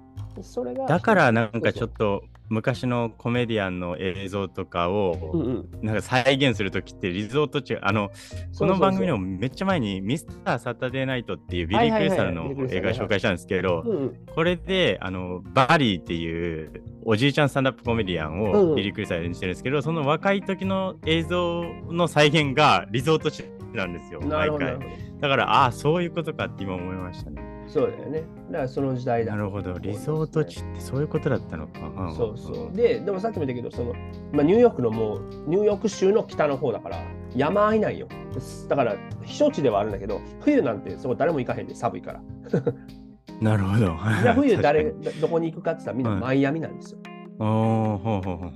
[0.43, 8.11] それがだからなんかちょっと昔のコメディアンの映像とかをなんか再現するときってリゾート地あの
[8.59, 13.85] この番組でもめっちゃ前にミスターサタデーナイトっていうビリー・クリスタルの映画紹介したんですけど
[14.35, 24.79] これであのバリーっていうおじいちゃんスタンダップコメディアンをビリー・クリスタル演じてるんですけどその若い時の映像の再現がリゾート地なんですよ毎回。
[25.21, 28.25] だからああそういうことかって今思いましたねそうだよね。
[28.51, 29.33] だからその時代だ。
[29.33, 32.77] なるほどリゾート地ってそういうことだったのかそうそう。
[32.77, 33.95] で、でもさっきも言ったけど、その、
[34.31, 37.03] まあ、ニューヨークのもう、ニューヨーク州の北の方だから、
[37.35, 38.09] 山あいないよ。
[38.69, 42.21] だから、避暑地ではあるんだけど、冬なんてそこ誰も行かへんで、寒いから。
[43.41, 46.99] なるほどじゃあ冬 誰、どこに行くかって言ったらみんなはいマイアミなんですよ。
[47.01, 47.12] うほうほうほう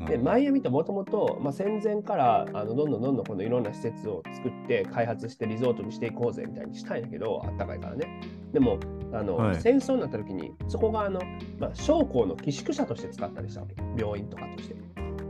[0.06, 8.20] で、マイアミってもともと、まあ、戦前からあのどんどんどんどんこのいろんな施設を作って開発してリゾートにしていこうぜみたいにしたんやけど、あったかいからね。
[8.52, 8.78] でも、
[9.12, 11.20] あのはい戦争になった時に、そこがあの、
[11.58, 13.74] まあ、将校の寄宿舎として使ったりしたわけ。
[13.96, 14.76] 病院とかとして。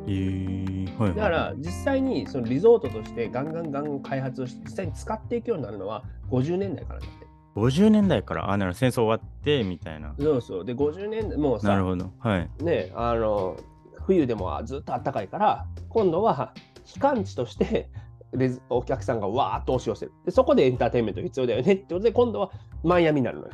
[0.09, 7.26] えーはいはいだから実際にそのリゾートとしてガンガンガンガン開発をして実際に使っていくようになるのは50年代からだって。
[7.57, 10.15] 50年代から、あ、なる戦争終わってみたいな。
[10.21, 10.65] そうそう。
[10.65, 12.13] で、50年代、もうなるさ、ほど。
[12.19, 12.51] はい。
[12.63, 13.57] ね、あの、
[14.07, 16.53] 冬でもずっと暖かいから、今度は
[16.85, 17.89] 避寒地として
[18.33, 20.13] レズお客さんがわーっと押し寄せる。
[20.27, 22.51] で、そこでエンターテインメント必要だよねってことで、今度は
[22.85, 23.53] マイアミになるのよ。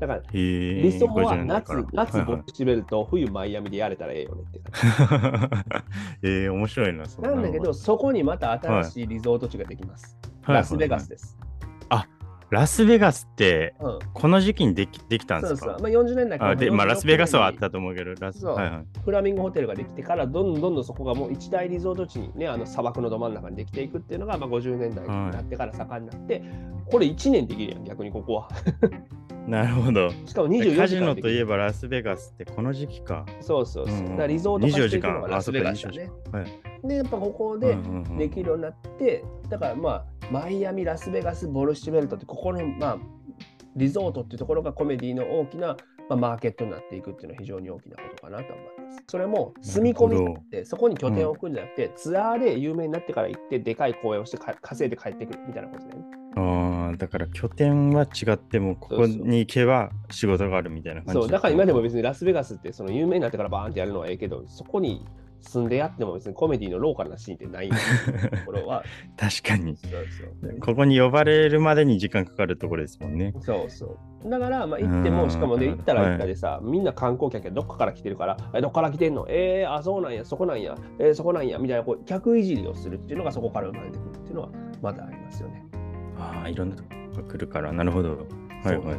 [0.00, 5.50] だから、理想は50年代夏夏はいはいボッチベルと冬マイアミでやれたらええよねって感
[6.22, 7.04] えー、面白いな。
[7.20, 10.18] なんだけど、そこにまた新しいリゾート地ができます。
[10.42, 11.38] はいラスベガスです。
[12.54, 13.98] ラスベガスって、うん。
[14.12, 15.58] この時期にできできたんですか？
[15.58, 15.82] そうそう。
[15.82, 18.84] まあ、40年代からあで、まあ、46ラスベガスはあったと思うけど、ラスそうはいはい。
[19.04, 26.42] フラミンゴホテルができてから、どんどんどんどんそこがもう一大リゾート地にね、あの砂漠のど真ん中にできていくっていうのが、まあ、50年代になってから盛んになって、
[26.90, 28.48] これ1年できるやん、逆にここは。
[29.48, 30.10] なるほど。
[30.24, 31.50] しかも24時間カジノといえば。
[31.50, 33.26] ばラスベガスってこの時期か。
[33.40, 33.94] そうそうそう。
[33.94, 36.38] うんうんだからリゾート化していくの24時間がラスベガスだあそっねか。
[36.38, 36.88] はい。
[36.88, 42.98] で、やっぱここうんでうんうんできるようになって、だからまあ、マイアミ、ラスベガス、ボルシチベルトって、ここの、まあ、
[43.76, 45.76] リゾートっていうところがコメディの大きな、
[46.08, 49.02] まあ、マーケットになっていくっていうのは非常に大きなことかなと思います。
[49.08, 56.04] それも住み込みって、そこに拠点を置くんじゃなくて、ツアーで有名になってから行って、でかい公演をしてか稼いで帰ってくるみたいなことだよね。
[56.36, 61.20] ああ、だから拠点は違っても、ここに行けば仕事があるみたいな感じ。
[61.20, 65.04] そう、だから今でも別にラスベガスってその有名になってからバーンってやるのはええけど、そこに
[65.44, 67.76] 住んでやっても別にコメディのローカルなシーンってないと
[68.46, 68.84] ころは、
[69.16, 69.76] 確かに。
[70.60, 73.34] ここに呼ばれるまでに時間かかるところですもんね。
[73.40, 74.28] そうそう。
[74.30, 79.26] だから、まあ、行っても、うんしかもね、行ったらはい行ったでさ、みんな観光客がどっかから来てるから、えどっから来てんの？
[79.28, 84.48] えー、あ、そうなんや、そこなんや、えーそこなんや、みたいな、こう、客いじりをするっていうのがそこから生まれてくるっていうのは、
[84.80, 85.64] まだありますよね。
[86.18, 88.10] ああ、いろんなとこが来るから、なるほど。
[88.62, 88.94] はいはい。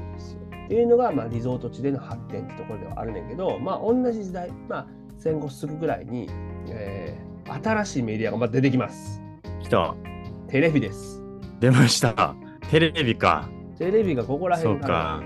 [0.66, 4.88] っていうのが、まあ、リゾート地での発展ってところではあるねんけど、まあ、同じ時代、まあ、
[5.18, 6.30] 戦後すぐぐらいに、
[6.70, 9.22] えー新しいメディアがまた出てきます。
[9.62, 9.96] 来た。
[10.48, 11.22] テレビです。
[11.60, 12.36] 出ました。
[12.70, 13.48] テレビか。
[13.78, 15.24] テレビがここら辺から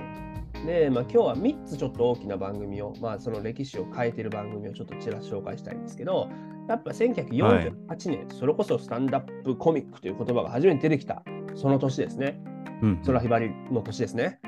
[0.66, 6.30] で、まあ、今日は3つちょっと大きな番組を、まあ、その歴史を変えてる番組をちょっとちら紹介したいんですけど、
[6.68, 11.24] やっぱ1948年、それこそスタンダップコミックという言葉が初めて出てきた、
[11.56, 12.42] その年ですね。
[12.82, 13.02] うん。
[13.06, 14.40] 空ひばりの年ですね。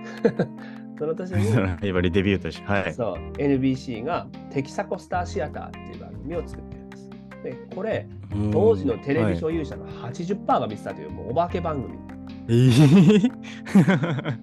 [1.02, 1.92] その年に、 デ
[2.22, 2.68] ビューとして。
[2.72, 2.94] はい。
[2.94, 7.10] そう、NBC がテキサコスターシアターっていう番組を作ってるんです。
[7.44, 11.98] で、これ、うん当時のテレビはい所有者の80%が見てたという、もうお化け番組。
[12.50, 13.32] えー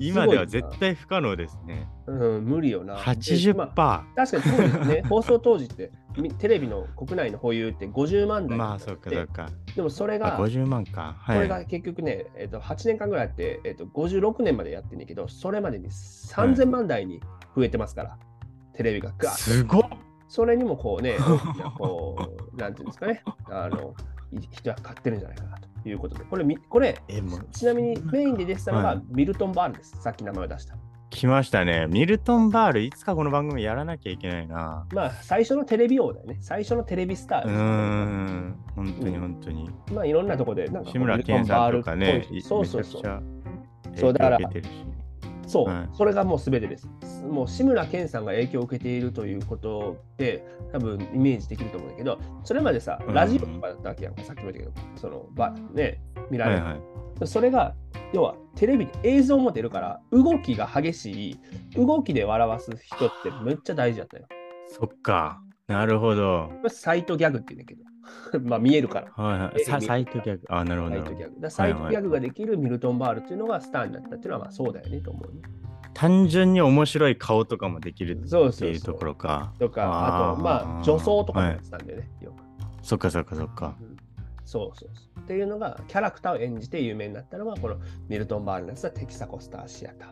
[0.00, 1.88] 今では絶対不可能ですね。
[2.06, 2.94] うん、無理よな。
[2.94, 3.56] で80%。
[3.56, 9.50] まあ確かに当時ね、放送当時ってみテレビの国内の保有って50万台まあ、そうか、そうか。
[9.78, 11.14] でもそれあ、が、50万か。
[11.20, 11.36] はい。
[11.36, 17.20] これが結局ね、えっと8年間ぐらいやって、えっと56年までやってんねんけど、それまでに3000万台に
[17.54, 18.18] 増えてますから、
[18.74, 19.82] テレビがガーすごっ
[20.26, 21.16] それにもこうね、
[21.78, 22.16] こ
[22.52, 23.94] う、なんていうんですかね、あの
[24.32, 27.00] い人は買ってるんじゃないかなということで、これ、みこれ
[27.52, 30.74] ちなみにメインで出てたのがはいミルトン・バールです、さっき名前を出した。
[31.10, 31.86] 来ましたね。
[31.88, 34.86] ミルトン・バール、いつかこの番組やらなきゃいけないな。
[34.92, 39.70] まあ、最初のテレビ王だよね、最初のテレビスターうーです、ん、本当にうん本当に。
[39.92, 43.02] まあ、いろんなとこで、なんか志村けんさんとかね、いそうそうそう
[43.96, 44.38] そうだから
[45.46, 46.86] そう、はいそれがもう全てです。
[47.28, 56.62] もう志村けんさんが影響を受けているということで、多分イメージできると思うんだけど、それまでさ、うんラジオとかだったわけやんか、さっきも言ったけど、その、ばね、見られる。
[56.62, 57.26] はいはい。
[57.26, 57.74] それが、
[58.12, 61.38] 要はテレビで映像も出るから、動きが激しい、
[61.76, 64.26] 動きで笑わす人ってめっちゃ大事だったよ。
[64.68, 65.40] そっか。
[65.66, 66.50] なるほど。
[66.68, 67.74] サイトギャグって言うんだ
[68.32, 69.12] けど、 まあ見えるから。
[69.22, 69.64] はいはい。
[69.64, 70.44] さサイトギャグ。
[70.48, 71.40] あ、なるほどサイトギャグ。
[71.40, 75.42] だサイトギャグができるミルトン・バールっていうのがスターになったっていうのは、まあそうだよねと思うね。
[75.92, 79.52] 単純に面白い顔とかもできるってそうそうそういうところか。
[79.58, 82.48] とか、あと、まあ、女装とかもやってたんでね、よく。
[82.82, 83.74] そっかそっかそっか。
[84.48, 85.20] そうそうそう。
[85.20, 87.76] っていうのが、キャラクターを演じて有名になったのが、この
[88.08, 90.06] ミルトン・バールのやつはテキサコスターシアタ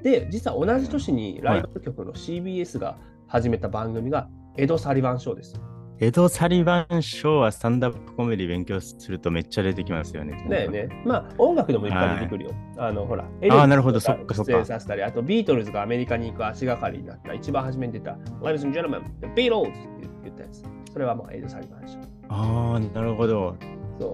[0.00, 0.02] ー。
[0.02, 5.60] で、実は同じ年にライバル局の CBS が始めた番組が、エド・サリバン・ショーです。
[6.00, 10.42] エド・サリバン賞はスタンダップコメディ勉強するとめっちゃ出てきますよね。
[10.48, 10.88] だよね。
[11.04, 12.50] まあ、音楽でもいっぱい出てくるよ。
[12.78, 20.64] あの、ほら、エーなるほどそっかそっか出演させたり、あと、ビートルズがアメリカに行く足がかりになった、一番初めに出た、Ladies and Gentlemen, The Beatles って言ったやつ。
[20.92, 21.98] それはもうエド・サリバン賞。
[22.30, 23.54] ああ、なるほど。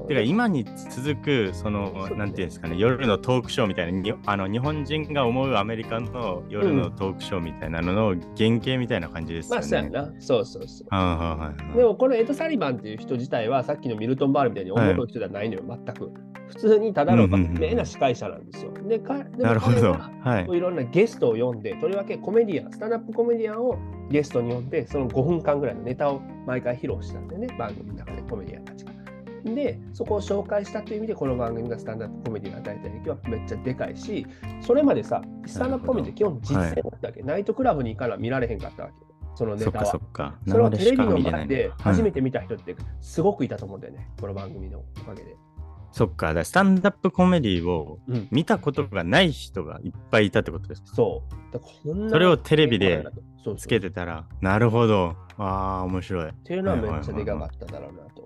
[0.09, 9.69] てか今に続くそのなんていうんですかね夜のトークショーみたいなにあの日本人が思うアメリカの夜のトークショーみたいなのの原型みたいな感じですまあ、よね。
[9.69, 10.13] そうやな。
[10.21, 10.89] そうそうそう。
[10.91, 16.11] はいはいはいはいでもこのエド・サリバンっていう人自体はさっきのミルトン・バールみたいにおもろい人ではないのよ、全く。
[16.49, 18.73] 普通にただのうんうんうん真面目な司会者なんですよ。
[18.73, 19.81] で、かなるほど。
[19.81, 20.57] 彼ははい。
[20.57, 23.79] いろんなゲストを呼んで、とりわけコメディアン、スタンダップコメディアンを
[24.11, 28.78] ゲストに呼んで、その5分間ぐらいのネタを毎回披露したんでね、番組の中でコメディアンが。
[29.45, 34.27] で、そこを紹介したという意味で、この番組がスタンダップコメディに与えた影響はめっちゃでかいし、
[34.61, 38.95] それまでさ、スタンダップコメディ基本実践だったわけ、ナイトクラブに行かな見られへんかったわけ。
[39.35, 40.07] そのネタはそっかそ。
[40.09, 40.39] っか。
[40.49, 45.37] それをテレビの前でか初めはいて見た人ってすごくいたと思うんだよね、この番組のおかげで。
[45.93, 46.35] そっか。
[46.35, 50.95] だスタンダップコメディをうん、見たことがない人がいっぱいいたってことですか？
[50.95, 51.53] そう。
[51.53, 53.05] だからこんなそれをテレビで
[53.57, 55.15] つけてたら、なるほど。
[55.39, 56.29] ああ、面白い。
[56.29, 58.18] っていうのはめっちゃでかかっただろうなと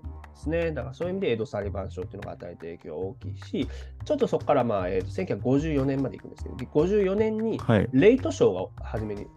[0.45, 0.71] 思いますね。
[0.71, 3.67] だからそういう意味でエド・サリバン賞っていうのが与えた影響は大きいし、
[4.05, 7.89] ちょっとそこからまあ、えー、と1954年まで行くんですけど、54年にはい。
[7.91, 9.27] レイトショーが初めに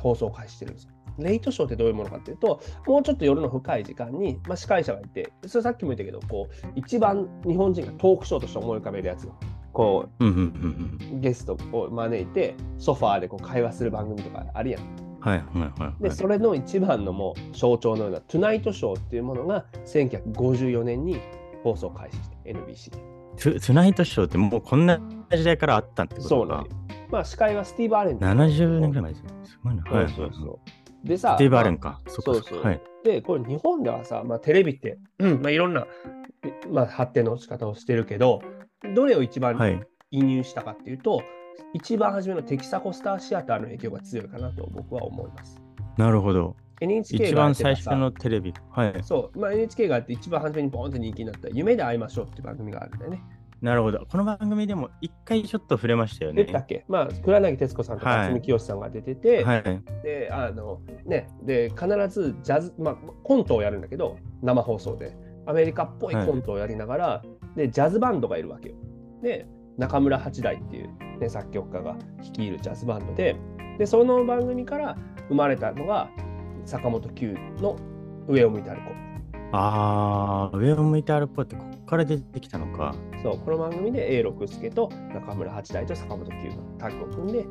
[0.00, 0.90] 放送を開始してるんですよ。
[1.16, 9.28] レイトショーってどういうものかっていうと、もうちょっと夜の深い時間に、まあ、司会者がいて、それさっきも言ったけど、こう一番日本人がトークショーとして思い浮かべるやつ
[9.72, 10.08] こ。
[10.18, 15.13] うゲストを招いて、ソファーでこう会話する番組とかあるやん。
[15.24, 16.02] はいはいはいはい。
[16.02, 21.18] で、それの一番のもう象徴のような、トゥナイトショーっていうものが1954年に
[21.62, 22.98] 放送開始して、NBC で。
[23.36, 25.00] トゥトゥナイトショーってもうこんな
[25.30, 26.28] 時代からあったってことか。
[26.28, 26.70] そうなんよ
[27.10, 29.30] まあ、司会はスティーブ・アレン70年ぐらい前ですね。
[29.44, 29.82] すごいな。
[29.84, 30.08] はい。
[30.08, 30.60] そうそうそ
[31.04, 31.08] う。
[31.08, 32.00] でさ、スティーブ・アレンまか。
[32.06, 32.62] そあそうそう。
[32.62, 32.82] はい。
[33.02, 35.86] で、これ日本ではさ、まあ、テレビって、うんまあ、いろんな、
[36.70, 38.42] まあ、発展の仕方をしてるけど、
[38.94, 39.80] どれを一番はい。
[40.10, 41.22] 移入したかっていうと、
[41.72, 45.60] 一番初めのテキサコスターシアターの影響が強いかなと僕は思います。
[45.96, 46.56] なるほど。
[46.80, 48.52] NHK が一番最初のテレビ。
[48.70, 48.94] はい。
[49.02, 53.22] そう、まあ、NHK があって一番初めにボーンって人気になった夢で会いましょうっていう番組があるんだよね。
[53.62, 54.04] なるほど。
[54.10, 56.58] この番組でも一回ちょっと触れましたよね出た。
[56.58, 56.84] っけ？
[56.86, 59.62] まあ、黒柳徹子さんとはいか渥美清さんが出てて、はい。
[60.02, 65.16] で、あの、ね、で、必ずジャズ、まあ、コントをやるんだけど、生放送で。
[65.46, 67.22] アメリカっぽいコントをやりながら、
[67.54, 68.76] で、ジャズバンドがいるわけよ。
[69.22, 69.46] で、
[69.78, 73.36] 中村八大っていう、ね、作曲家が率いるジャズバンドで、
[73.78, 74.96] で、その番組から
[75.28, 76.08] 生まれたのが、
[76.64, 77.76] 坂本九の
[78.28, 79.04] 上を向いて歩こう。
[79.52, 82.94] ああ、上を向いて歩こうってここから出てきたのか。
[83.22, 87.46] そう、この番組で A 六輔と中村八大と坂本九がタッグを組んで、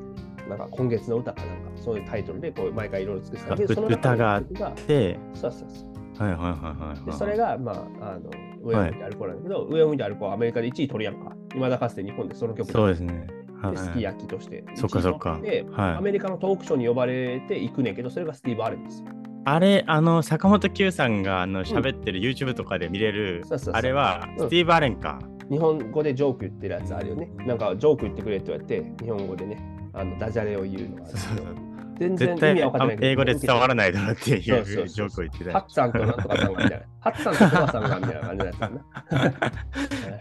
[0.50, 5.94] なんか今月の歌かなんか、そういうタイトルでこう毎回いろいろ作ってたけど、うその中歌があっの一曲がで、そうそうそう。
[6.24, 7.06] はいはいはいはいはい。
[7.06, 8.30] でそれが、まあ、あの
[8.64, 11.36] 上を向いて歩こうなんだけど、上を向いて歩こうはアメリカで1位取るやんか。
[11.56, 13.28] いまだかつて日本でその曲そうですね。
[13.62, 14.64] はいで好き焼きとして。
[14.76, 19.08] そっかそっかで、はいアメリカのトークショーに呼ばれて行くねんけど、それがスティーブ・アレンですよ。
[19.46, 23.44] あれ、あの、坂本九さんがあの喋ってる YouTube とかで見れる、
[23.74, 25.20] あれはうんスティーブ・アレンか。
[25.50, 27.30] 日本語でジョーク言ってるやつあるよね。
[27.46, 29.58] なんかジョーク言ってくれって言われて、日本語でね、
[29.94, 31.56] あのダジャレを言うのがあるそうそう。
[32.00, 32.98] 全然意味は分かんない。
[33.02, 36.86] 英語で伝わらないだろうっていうジョークを言ってたハッツさんとなんとかさんがみたいな。
[37.00, 38.80] ハッツさんとコバさんがみたいな感じのやつだな。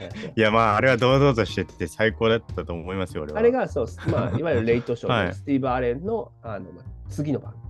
[0.36, 3.38] いや、まあ、あれは堂々としてて最高だったと思いますよ、俺は。
[3.38, 7.61] あれがそう、まあ、いわゆるレイトショーで、はいスティーブ・アレンのあの、まあ、次の番組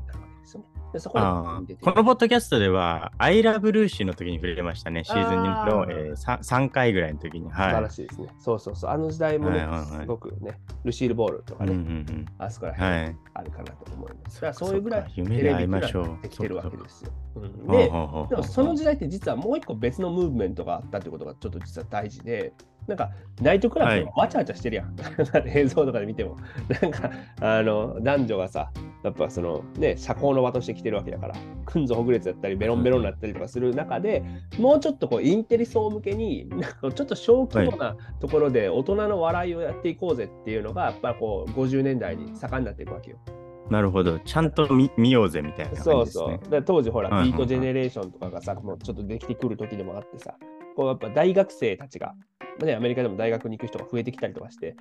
[0.93, 7.49] でそこにあー出てこのポッドキャストでは、アイラブルーシーの時に触れましたね、シーズン2の、えー、3, 3回ぐらいの時に。
[7.51, 7.83] 素晴はい。
[7.83, 8.29] らしいですね。
[8.39, 8.91] そうそうそう。
[8.91, 12.79] あの時代もね、はいはいはいすごくね、ルシール・ボールとかうんうね、んあそこらうん。
[12.79, 13.17] 辺はい。
[13.35, 14.39] あるかなと思います。
[14.39, 17.13] そっかだからそういうぐらい夢テで会いましょうできてるわけですよ。
[17.37, 22.53] うんで、でもその時代って実はもう一個別のムーブメントがあったってことがちょっと実は大事で、
[22.87, 23.11] なんか
[23.41, 24.97] ナイトクラブとかわちゃわちゃしてるやん。
[25.47, 26.37] 映像とかで見ても。
[26.81, 27.11] なんか
[27.41, 28.71] あの男女がさ、
[29.03, 34.23] やっぱそのね、社交の場として来てるわけだから、くんぞほぐれつだったり、ベロンベロンになったりとかする中で、
[34.59, 43.19] もうちょっとこうインテリ層向けに、なんかちょっと小規模なところで大人の笑いをやっていこうぜっていうのが、やっぱこう50年代に盛んになっていくわけよ。
[43.71, 44.19] なるほど。
[44.19, 45.93] ちゃんと見見ようぜみたいな感じですね。
[45.93, 46.63] そうそう。
[46.63, 50.35] 当時ほら、はいはいはいビートジェネレーションとかがさ、もうちょっとできてくる時でもあってさ、
[50.77, 52.15] こうやっぱ大学生たちが、
[52.61, 54.77] ね、アメリカでも大学に行く人が増えてきたりとかして、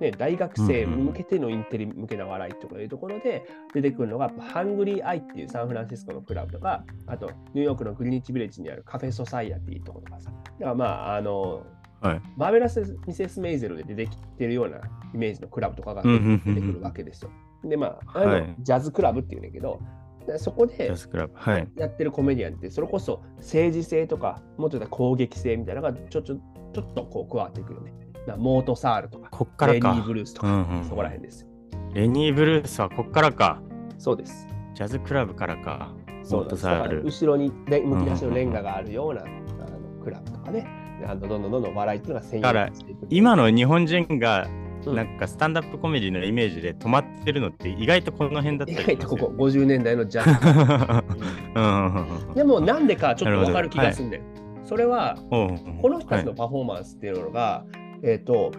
[0.00, 11.64] ね、大学生に向けてのインテリ向けな笑いとかいうところで出てくるのが、ハングリーアイっていうサンフランシスコのクラブとか、あとニューヨークのグリニッチビレッジにあるカフェソサイアティとかとかさ、だからまあ、あの、
[12.00, 12.22] はい。
[12.36, 14.78] マーベラス・ミセス・メイゼルで出てきてるような
[15.14, 16.10] イメージのクラブとかが出
[16.54, 17.30] てくるわけですよ。
[17.64, 18.54] で、まあ、あのはい。
[18.60, 19.80] ジャズクラブっていうんだけど、
[20.26, 21.82] でそこジで。
[21.82, 26.36] やってるコメディアンって、それこそ政治性とか、もっと言ったら攻撃性みたいなのがちょちょ
[26.76, 27.94] ちょっとこう加わってくるよね。
[28.26, 30.06] なモートサールとか、こっからかレニー・。
[30.06, 31.48] ブルースとか、うんうんそこら辺ですよ。
[31.94, 33.62] レニー・ブルースはこっからか。
[33.96, 34.46] そうです。
[34.74, 35.94] ジャズクラブからか。
[36.30, 37.02] モートサール。
[37.02, 40.66] 後ろにレむき出しのレンガがあるような、あのクラブとかね、
[41.06, 42.70] あのどんどんどんどん笑いっていうのが専だから。
[43.08, 44.46] 今の日本人が
[44.90, 50.30] うんなんかスタンダップコメディのイメージで止まってるのって意外とこの辺だった意り外とここしますよ50年代のジャズ。
[51.56, 54.22] うんうんうんうんでもなんでかちょっとわかる気がするんだよ。
[54.66, 57.64] それは、この人たちのパフォーマンスっていうのが、
[58.02, 58.52] えっ、と、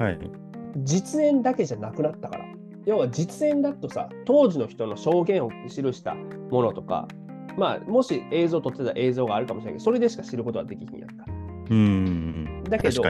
[0.77, 2.45] 実演だけじゃなくなったから。
[2.85, 7.09] 要は実演だとさ、当時の人の証言を記したものとか、
[7.57, 11.25] まあ、もし映像撮ってた映像があるかもしれないけど、それでしか知ることはできひんやんか。
[11.69, 13.03] うんうんだけど。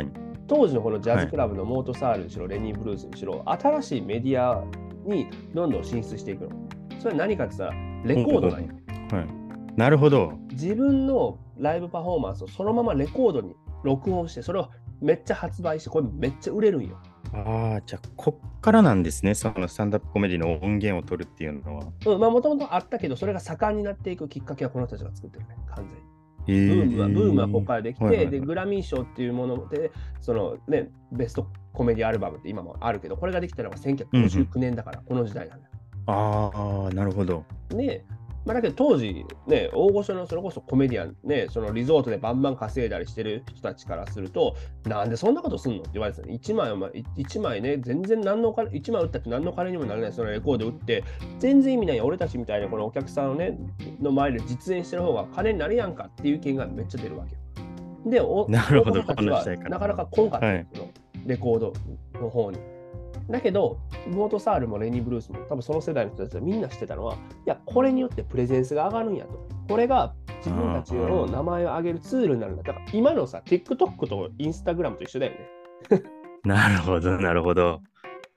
[0.47, 4.63] 当時のこのジャズクラブのモートサールにしろ、レニー・ブルースにしろ、新しいメディア
[5.05, 6.51] にどんどん進出していくの。
[6.99, 8.69] それは何かって言ったら、レコードなんよ。
[9.11, 9.27] はい、
[9.75, 10.33] なるほど。
[10.51, 14.69] 自分のライブパフォーマンスをそのままレコードに録音して、それを
[15.01, 16.97] めっちゃ発売して、これめっちゃ売れるんよ。
[17.33, 21.85] ああ、じゃあ、こっからなんですね、そのスタンダップコメディの音源を取るっていうのは。
[22.05, 26.17] うん、まあもともとあったけど、それが盛んになっていくきっかけはこの人たちが作ってるね、完全に。
[26.47, 29.91] ブブームは、ブームはここからできて、はいはいはいで、グラミー賞っていうもので、
[30.21, 35.73] そのね、ベストコメディアルバムって今もあるけど、これができたのが1959年だから、この時代なんだよ。
[36.07, 37.43] ああ、なるほど。
[37.69, 38.05] で、
[38.47, 45.79] まあ、だけど当時、ね、大御所のそれこそコメディアン、ね、そのリゾートでバンバン稼いだりしてる人たちからすると、なんでそんなことすんの？
[45.79, 46.33] って言われてたね。
[46.41, 51.03] 1枚お前、1枚ね、全然何のお金、1枚売ったって何の金にもならない、そのレコード売って、
[51.39, 53.59] 全然意味ないよ俺たちみたいなこのお客さんをね、
[54.01, 57.41] の前で実演してる方が金になるやんかっていう意見がめっちゃ出るわけよ。
[58.05, 60.89] で、おなるほどなかなか来んかったよ、その
[61.25, 61.73] レコード
[62.13, 62.76] の方に。
[63.29, 69.47] だけど、モートサールもレニー・ブルースも多分その世代の人たちはみんな知ってたのは、いや、これによってプレゼンスが上がるんやと。
[69.67, 72.63] これが自分たちの名前を上げるツールになるんだ。
[72.63, 73.75] だから今のさ、TikTok
[74.07, 75.39] と Instagram と一緒だよね。
[76.45, 77.81] なるほど、なるほど。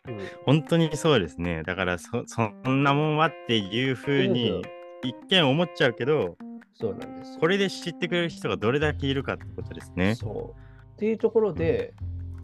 [0.08, 1.62] うん本当にそうですね。
[1.62, 4.62] だからそ、そんなもんはっていうふうに
[5.04, 6.36] 一見思っちゃうけど、
[6.74, 10.14] そうなんですよこれで知ってくれる人がどれだけいるかってことですね。
[10.14, 10.60] そう
[10.94, 11.94] っていうところで、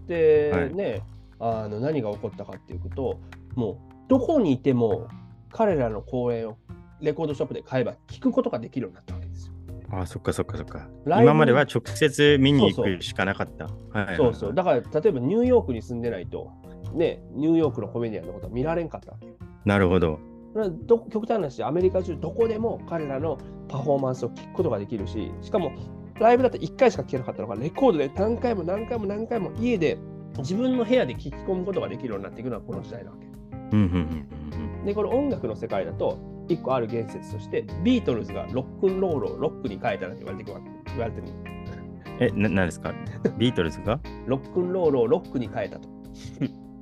[0.06, 1.02] で、はいね
[1.39, 3.20] あの何が起こったかっていうと
[3.55, 5.09] もうどこにいても
[5.51, 6.57] 彼らの公演を
[7.01, 9.55] レコードショップで買えば聞くことができるようになったわけですよ。
[9.91, 10.89] ああ、そっかそっかそっか。
[11.07, 13.68] 今までは直接見に行くしかなかった。
[14.16, 14.55] そうそう。
[14.55, 16.51] だから例えばニューヨークに住んでないと、
[16.95, 19.34] ね、ニューヨークのコメディアンのことは見られんかったわけよ。
[19.64, 20.18] なるほど。
[20.87, 25.72] ど極端な話、アメリカ中どこでも彼らのパフォーマンスを聞くことができるし、しかも
[26.18, 29.99] ライブだって1回しか聞けなかったのが、レコードで何回も何回も何回も家で
[30.39, 33.26] 自分の部屋で聞き込むことができるようになっていくのはこの時代なわけ。
[34.84, 36.18] で、この音楽の世界だと、
[36.49, 41.26] 1個ある言説として、ビートルズがロックンロールをロックに変えたなんて言われてくるわけ言われてる。
[41.28, 41.30] う
[42.34, 42.39] ん。
[42.39, 42.95] え、な、なんですか？
[43.37, 43.99] ビートルズが？
[44.26, 45.89] ロックンロールをロックに変えたと。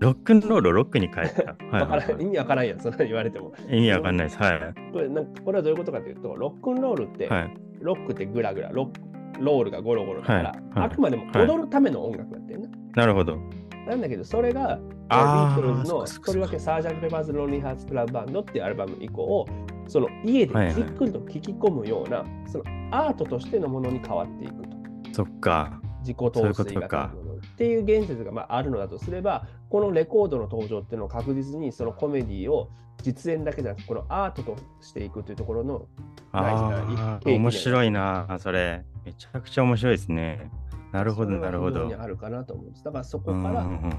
[0.00, 1.56] ロックンロールをロックに変えた？
[1.74, 3.52] はい意味わからんやん、そんなに言われても。
[3.70, 4.38] 意味わかんないです。
[4.38, 4.92] はい。
[4.92, 7.54] これなんかこれはどういうことかというと、ロックンロールって、はい。
[7.80, 13.02] ロックってグラグラ、ロックロールがゴロゴロだから、はいはいあくまでも踊るための音楽やってんな。
[13.02, 13.38] なるほど。
[13.86, 14.78] なんだけど、それが、
[15.10, 19.46] ビートルズのとりわけサージャント・ペパーズ・ロンリー・ハーツ・クラブ・バンドっていうアルバム以降、
[19.86, 24.68] その家でじっくりと聴き込むような、そのアートとしてのものに変わっていくと。
[25.12, 25.80] そっか。
[26.00, 27.12] 自己陶そういうこ酔とか
[27.54, 32.70] っていう言説がまああるのだとすれば、このレコードの登場っていうのを確実にそのコメディを
[33.02, 35.86] 実演だけじゃなくこのアートとしていくというところの
[36.32, 38.84] 大事なああ、契機面白いな、それ。
[39.04, 40.50] めちゃくちゃ面白いですね。
[40.94, 41.90] なるほど、なるほど。
[42.00, 42.84] あるかなと思うんです。
[42.84, 43.90] だからそこうんからうん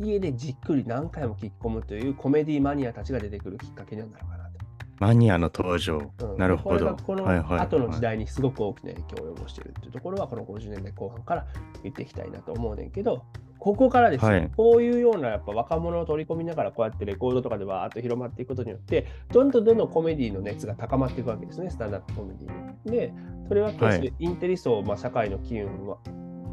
[0.00, 4.45] う家でじっくり何回も聞き込むというコメディマニアたちが出てくるきっかけにはなるかなと。
[4.98, 5.98] マニアの登場。
[6.20, 7.34] うんなるほどこれが。
[7.34, 11.46] この後の時代にすごく大きな影響を及ぼしているというところは、この50年代後半から
[11.82, 13.24] 言っていきたいなと思うねんけど、
[13.58, 22.92] ここからですね、はいこういうようなやっぱ若者を取り込みながらこうやってレコードとかでわーっと広まっていくことによって、どんどんどんどんコメディの熱が高まっていくわけですね、スタンダップコメディに。
[22.92, 23.12] で、
[23.48, 25.98] とりわけ、はいインテリ層、まあ、社会の機運は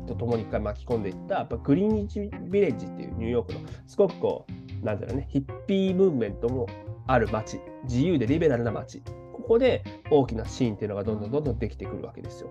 [0.08, 4.46] とともに一回巻き込んでいった、やっぱグリーンニッチビレッジっていうニューヨークのすごくこ
[4.82, 6.68] う、なんだろうね、ヒッピームーブメントも
[7.08, 9.01] ある街、自由でリベラルな街。
[9.34, 12.49] ここで大きなシーンっていうのがどんどんどんどんできてくるわけですよ。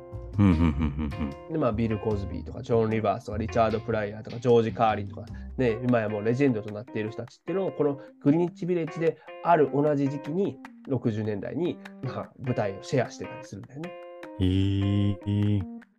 [1.50, 5.24] で、まあ、ビル・コズビーとか、ジョン・リバースとか、リチャード・プライヤーとか、ジョージ・カーリンとか、
[5.56, 13.92] ね、今やもうレジェンドとなっている人たちっていうのを、このグリニッチ・ビレッジである同じ時期に、60年代に、まあ、舞台をシェアしてたりするんだよね。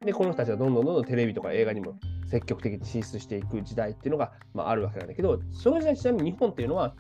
[0.06, 1.97] で、この人たちはどんどんどんどんテレビとか映画にも
[2.30, 6.95] 積極的に進出していく時代っていうのが、まあ、あるわけなんだけど、その時代ちなみに日本っていうのは、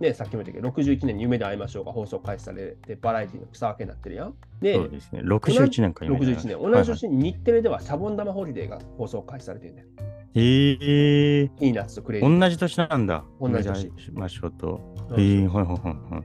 [0.00, 4.34] ね、さっきも言ったけど、61年に夢で会いましょうが放送開始されて、バラエティの草分けになってるやん。
[4.60, 5.20] で、そうですね。
[5.20, 6.72] 61年か今61年。
[6.72, 9.88] 同じ年に日テレではシャボン玉ホリデーが放送開始されてるんだよ。
[10.32, 11.48] へえ。
[11.48, 12.40] ピーナッツとクレイジー。
[12.40, 13.24] 同じ年なんだ。
[13.40, 14.80] 同じ年ましょうと。
[15.10, 16.22] え、はいはいはいは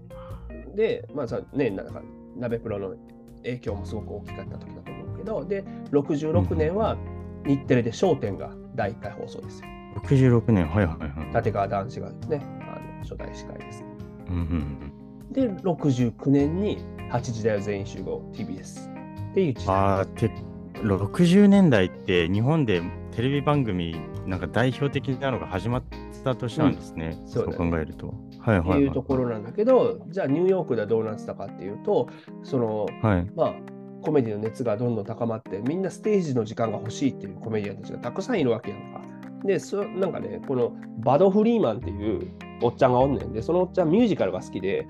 [0.73, 0.77] い。
[0.77, 2.01] で、まあさ、ね、なんか、
[2.37, 2.95] ナベプロの
[3.43, 6.97] 影響もすごく大きかった時だと思うけど、で、66年は
[7.45, 9.67] 日テレで笑点が第1回放送ですよ。
[10.03, 11.35] 66年、はいはいはい。
[11.35, 12.41] 立川談志がね、
[13.05, 13.83] 初代司会です。
[14.29, 14.91] うんうん
[15.31, 16.77] で、69年に
[17.11, 18.89] 8時だよ全員集合 TBS
[19.31, 19.75] っていう時うん、代。
[19.75, 20.31] ああ、て
[20.75, 22.81] 60年代って日本で
[23.11, 23.95] テレビ番組
[24.27, 25.83] なんか代表的なのが始まっ
[26.23, 27.17] た年なんですね。
[27.19, 28.13] うんそそうね考えると。
[28.39, 28.79] はいはい、はい。
[28.81, 32.09] いうところなんだけど、じゃあニューヨークではどうなってたかっていうと、
[32.43, 33.31] その、はい。
[33.35, 33.53] まあ、
[34.01, 39.01] コメディの熱がどんどん高まって、みんなステージの時間が欲しいっていうコメディアンたちがたくさんいるわけやんか。
[39.43, 42.31] で、そなんかね、このバド・フリーマンっていう
[42.61, 44.87] おっちゃんがおんねんで、そのおっちゃんミュージカルが好きで、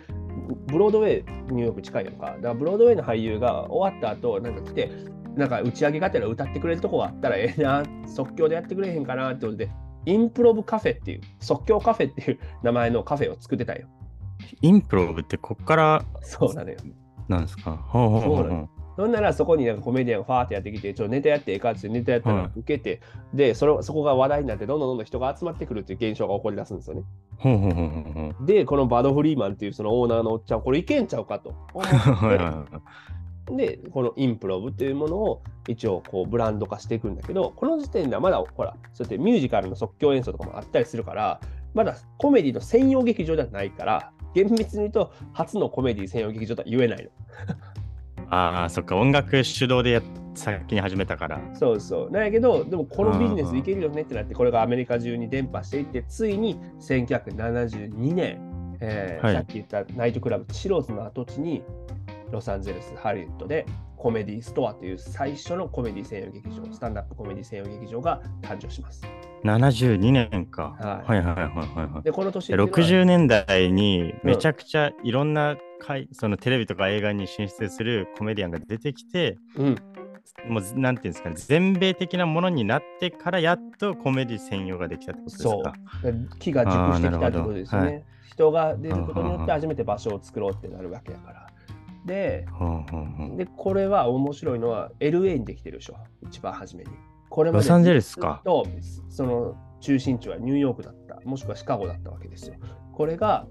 [0.67, 2.27] ブロードウェイ、ニューヨーク近いやんか。
[2.27, 4.91] だからブロードウェイの俳優が終わった後、なんか来て、
[5.35, 9.69] なんか打ち上げがてら歌ってくれるとこがあったらええな、即興でやってくれへんかなってことで、
[10.05, 13.87] インプロブカフェっていう、即興カフェっていう名前のカフェを作ってたんよ。
[14.61, 16.77] インプロブってこっからそうなのよ。
[17.27, 17.71] なんですか？
[17.71, 23.01] ほうほうほうほそうそんならそこになんかコメディアンがファーってやってきて、ちょっとネタやってええかってネタやったらはい受けて、
[23.33, 27.03] でそれそこが話題になって、どんどんどんどん人が集まってくるっていう現象が起こり出すんですよね。
[28.45, 31.49] で、このバド・フリーマンっていうそのオーナーのおっちゃん、これいけんちゃうかと。
[31.73, 33.15] はいはいはい
[33.55, 41.39] で、このインプロブっていうものを一応こうブランド化していくんだけど、この時点ではまだほら、そうやってミュージカルの即興演奏とかもあったりするから、
[41.75, 47.09] まだコメディの専用劇場ではないから、厳密に言うと初のコメディ専用劇場とは言えないの。
[48.29, 50.01] ああ、そっか、音楽主導でや
[50.35, 51.41] 先に始めたから。
[51.53, 52.11] そうそう。
[52.11, 61.63] なんやけど、でもこのビジネスいけるよねってなって、これがアメリカ中に伝播していって、ついに1972年、えーはいさっき言ったナイトクラブ、チローズの跡地に、
[62.31, 63.65] ロサンゼルス、ハリウッドで
[63.97, 69.03] コメディストアという最初のコメディ専用劇場、スタンダップコメディ専用劇場が誕生します。
[69.43, 70.75] 72年か。
[70.79, 72.03] ははいはいはいはいはい。
[72.03, 75.55] で、この年っていうのは60年代にめちゃくちゃいろんな
[76.11, 79.75] そのテレビとか映画に進出するコメディアンが出てきて、うん、
[80.47, 85.73] もうなんていうんですかね、全米的なものになってからやっとコメディ専用ができたってことですそうか。。
[86.39, 88.05] 木が熟してきたってことですよあーなるね。
[88.27, 91.47] 人が出ることによって初めて場所を作ろうってなるわけだから。
[92.05, 92.45] で、
[93.35, 96.91] でこれは面白いのは LA にできてるでしょ、一番初めに。
[97.29, 98.41] これまでロサンゼルスか
[99.09, 102.55] その中心地はニューヨークだった、もしくはシカゴだったわけですよ。
[102.93, 103.47] これが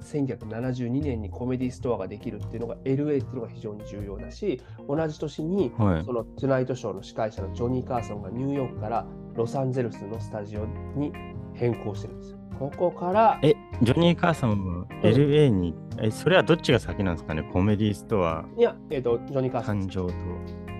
[0.00, 10.66] 1972年にコメディストアができるっていうのが LA っていうのが非常に重要だし、同じ年にはいそのトゥナイトショーの司会者のジョニー・カーソンがニューヨークからロサンゼルスのスタジオ
[10.98, 11.12] に
[11.54, 12.38] 変更してるんですよ。
[12.58, 17.42] ここから、え、ジョニー・カーさんも LA に、え、それはどっちが先なんですかね？
[17.52, 20.12] コメディストアいや、えっ、と、ジョニー・カーソン誕生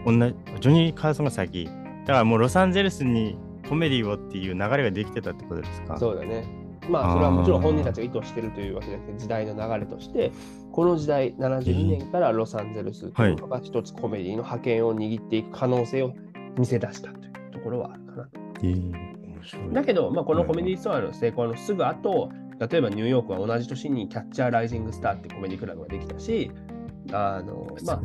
[0.05, 0.11] と。
[0.11, 1.67] 同じジョニー・カーソンが先。
[1.67, 3.37] だからもうロサンゼルスに
[3.69, 5.99] コメディをっていう流れができてたってことですか？
[5.99, 6.45] そうだね。
[6.89, 10.32] まあ、それはもちろん本人たちが意図してるというわけだけど、時代の流れとして、
[10.72, 16.12] この時代、72年からロサンゼルスというのが一つコメディの覇権を握っていく可能性を
[16.59, 18.28] 見せ出したというところはあるかな。
[18.62, 26.51] えー面白いだけど、まあ、このコメディストアの成功のすぐ後、例えばニューヨークは同じ年にキャッチャー・ライジング・スターってコメディクラブができたし、
[27.12, 28.01] あの、まあ。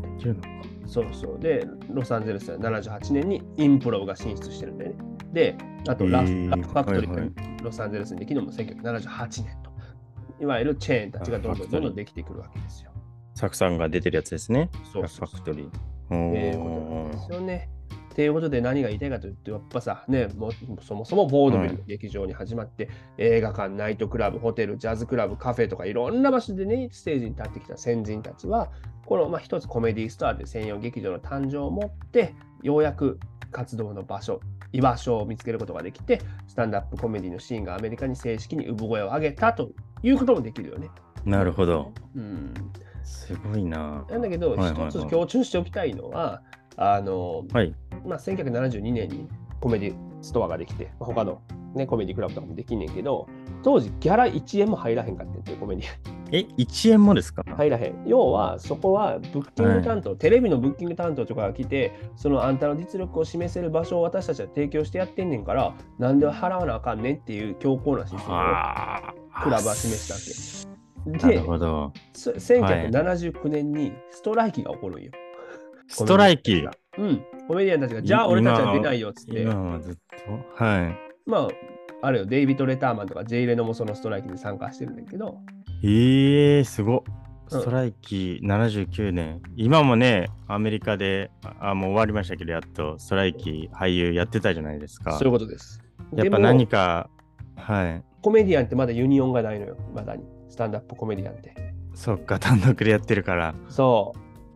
[0.87, 1.39] そうそう。
[1.39, 4.97] で、ロサンゼルスは78年にインプロブが進出してるんだよね。
[5.31, 5.55] で、
[5.87, 7.31] あとラフ、ァクトリーがはい
[7.63, 9.71] ロサンゼルスにできるのも1978年と。
[10.41, 12.91] いわゆるチェーンたちがどんどんどんどんできてくるわけですよ。
[13.35, 14.69] サクさんが出てるやつですね。
[14.91, 15.69] そうそうファクトリー。
[16.09, 17.69] ということなんですよね。
[18.15, 20.51] ということで何が言いたいかというと、やっぱさ、ね、もう
[20.81, 28.69] そもそもボードビルの劇場に始まって、映画館、ナイトクラブ、ホテル、ジャズクラブ、カフェとかいろんな場所でね、ステージに立ってきた先人たちは、
[29.05, 33.19] この、まあ、一つコメディストアで専用劇場の誕生をもって、ようやく
[33.51, 34.41] 活動の場所、
[34.73, 39.71] 居場所を見つけることができて、スタンダップコメディのシーンがアメリカに正式に産声を上げたと
[40.03, 40.89] いうこともできるよね。
[41.25, 41.91] なるほど。
[42.15, 42.53] うん、
[43.03, 44.05] すごいな。
[44.09, 46.41] なんだけど、一つ強調しておきたいのは、
[46.77, 47.75] あの、はい。
[48.05, 49.27] まあ、1972年に
[49.59, 51.41] コメディストアができて、まあ他の、
[51.75, 53.27] ね、コメディクラブとかもできんねんけど、
[53.63, 57.43] 当時ギャラ1円も入らへんかってんて、コメディえ、1円もですか？
[57.43, 58.03] 入らへん。
[58.05, 69.13] 要は、そこはブッキング担当、テレビのブッキング担当とかが来て、そのあんたの実力を示せる場所を私たちは提供してやってんねんから、なんで払わなあかんねんっていう強硬な姿勢をあ
[69.43, 71.11] クラブは示したわけ。
[71.11, 71.91] なるで、ほど。
[72.13, 75.11] そ1979年にストライキが起こるんよ。
[75.87, 76.63] ストライキ？
[76.97, 77.25] うん。
[77.47, 79.41] コメディアンたちが、じゃあ俺たちは出ないよっつって。
[79.41, 79.95] 今はずっ
[80.55, 80.63] と？
[80.63, 80.97] はい。
[81.25, 81.47] まあ、
[82.01, 85.39] あれよ、デイビッド・レターマンとかジェイレノもそのストライキに参加してるんだけど、
[85.83, 87.03] ええー、すごっ。
[87.07, 87.21] うん
[87.51, 89.41] ストライキ79年。
[89.57, 95.27] 今もね、アメリカで、あ、もう終わりましたけど、やっとストライキ俳優やってたじゃないですかそう。
[95.27, 95.81] いうことです。
[96.15, 97.09] やっぱ何か、
[97.57, 98.03] はい。
[98.21, 100.23] コメディアンってまだユニオンがないのよ、いまだに。
[100.47, 101.53] スタンダップコメディアンって。
[101.93, 103.53] そっか、単独でやってるから。
[103.67, 104.13] そ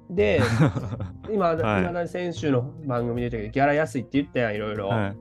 [0.10, 0.16] う。
[0.16, 0.40] で、
[1.30, 4.88] 今、はい今先週の番組で言ったけど、ギャラ安いって言ったやん、いろいろ。
[4.88, 5.18] はい。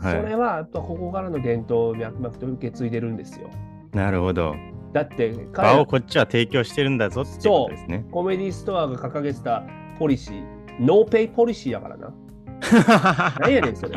[0.00, 3.50] それはやっぱここからの伝統を脈々と受け継いでるんですよ。
[3.92, 3.96] い。
[3.96, 4.54] なるほど。
[4.92, 8.06] だって場をこっちは提供してるんだぞってことですね。
[8.10, 9.62] コメディストアが掲げてた
[9.98, 10.44] ポリシー、
[10.80, 12.14] no pay policy やからな。
[13.40, 13.92] 何やねん、それ。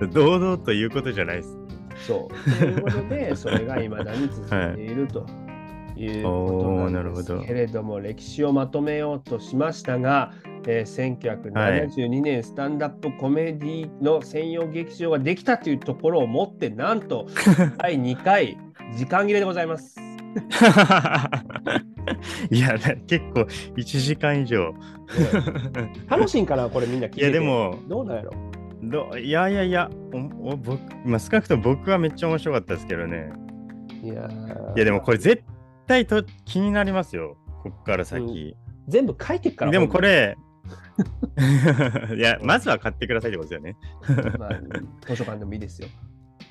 [0.12, 1.56] 堂々ということじゃないです。
[2.06, 2.50] そう。
[2.58, 5.43] ということで、それがいまだに続いているとい
[6.20, 10.32] うことななんでするほどけれども、歴史をまとめようとしましたが、
[10.66, 17.26] えー1972年スタンダップコメディの専用劇場ができたというところをもって、なんと
[17.78, 18.56] 第2回
[18.96, 20.00] 時間切れでございます。
[22.50, 23.40] いや、ね結構
[23.76, 24.74] 1時間以上。
[26.08, 28.32] 楽しいんかな、これみんな聞いてていや、で、も、どうなんやろ？
[28.82, 33.32] どいやいやいや、おお僕、まあ、少なくとも僕はめっちゃ面白かったですけどね。
[34.02, 35.42] いやーいや、でもこれ絶
[35.86, 37.36] 対と気になりますよ。
[37.62, 38.56] こっから先。
[38.88, 39.70] 全部書いてっから。
[39.70, 40.36] でもこれ、
[42.08, 43.76] れ、 いや、まずは買ってくださいってことですよね。
[44.38, 44.60] まあ、
[45.06, 45.88] 図書館でもいいですよ。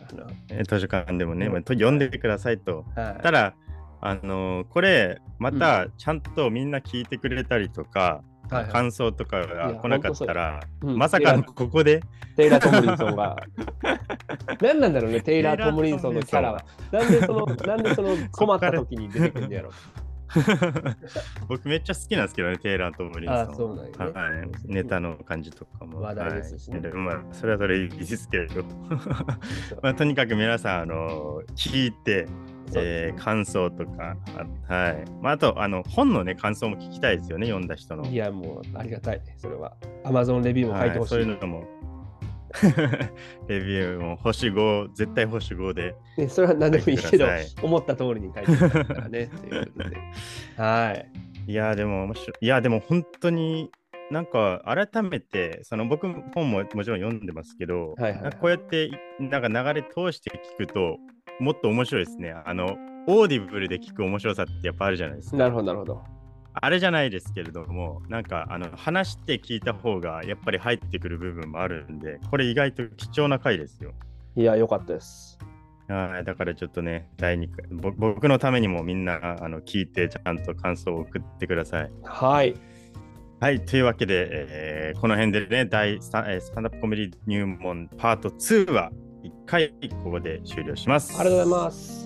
[0.09, 2.85] あのえ図書館でもね、うんまあと読んでくださいと。
[2.95, 3.55] はいただ、
[4.01, 12.01] あのーこれ、またちゃんとみんな聞いてくれたりとか、はいはい感想とかが来なかったら、うんまさかのここで、
[12.35, 13.35] テイラー・トムリンソンが。
[14.61, 16.63] 何なんだろうね、テイラー・トムリンソンのキャラは。
[16.91, 19.71] なんでその、なんでその困った時に出てくるんだやろ。
[21.47, 23.37] 僕めっちゃ好きなんですけどね、テイラーとムリンさん。
[23.37, 24.11] ああ、そうなんやね。
[24.13, 26.01] はい、ネタの感じとかも。
[26.01, 28.63] 話題ですしねはいでまあ、それはそれいいですけれど。
[29.81, 32.27] まあ、とにかく皆さん、あの聞いて、
[32.75, 34.15] えー感想とか、
[34.67, 35.05] あはい。
[35.21, 38.05] まあ、あと、あの、本のね、感想も聞きたいですよね、読んだ人の。
[38.05, 39.73] いや、もうありがたいね、それは。
[40.03, 41.15] Amazon レビューも書いてほしい。
[41.15, 41.82] はいそういうのも。
[43.47, 45.95] レビューも星5、絶対星5で。
[46.17, 47.25] ね、それは何でもいいけど
[47.61, 49.27] 思った通りに書いてくださいからね。
[49.27, 49.97] ということで。
[50.57, 51.11] はい。
[51.47, 52.45] いや、でも面白い。
[52.45, 53.69] いや、でも本当に
[54.11, 60.97] なんか改めて、その僕本ももちろん読んでますけど、はいはいはいこうやってなんか流れ通して聞くと、
[61.39, 62.31] もっと面白いですね。
[62.45, 62.77] あの、
[63.07, 65.37] オーディブルで聞く面白さってやっぱあるじゃないですか。
[65.37, 66.22] なるほど、なるほど。
[66.53, 73.91] あれじゃないですけれども、なんかあの話して聞いた方がやっぱり入ってくる部分もあるんで、これ意外と貴重な回ですよ。
[74.35, 75.37] いや、よかったです。
[75.87, 81.91] はいだからちょっとね、第2回、ぼ僕のためにもみんなあの聞いて、ちゃんと感想を送ってください。
[82.03, 82.55] はい。
[83.39, 88.91] はい、というわけで、えーこの辺でね、第スタえースタンダップコメディ入門パート2は
[89.23, 89.73] 1回
[90.03, 91.19] ここで終了します。
[91.19, 92.02] ありがとうございます。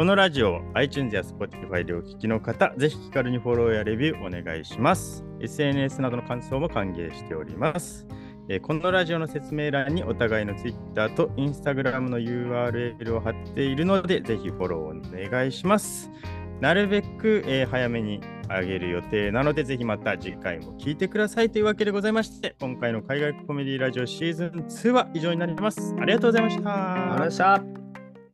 [0.00, 5.22] このラジオ、iTunes や Spotify でお聞きの方、ぜひ気軽にフォローやレビューお願いします。
[5.40, 8.06] SNS などの感想も歓迎しております。
[8.48, 16.10] えーこのラジオの説明欄にお互いの Twitter と Instagram の URL を貼っているので、ぜひフォローお願いします。
[16.62, 25.94] なるべく、えー早めに上げる予定なので、ぜひまた次回も聞いてくださいというわけでございまして、今回の海外コメディラジオシーズン2は以上になります。
[26.00, 26.84] ありがとうございました。
[26.84, 27.89] ありがとうございました。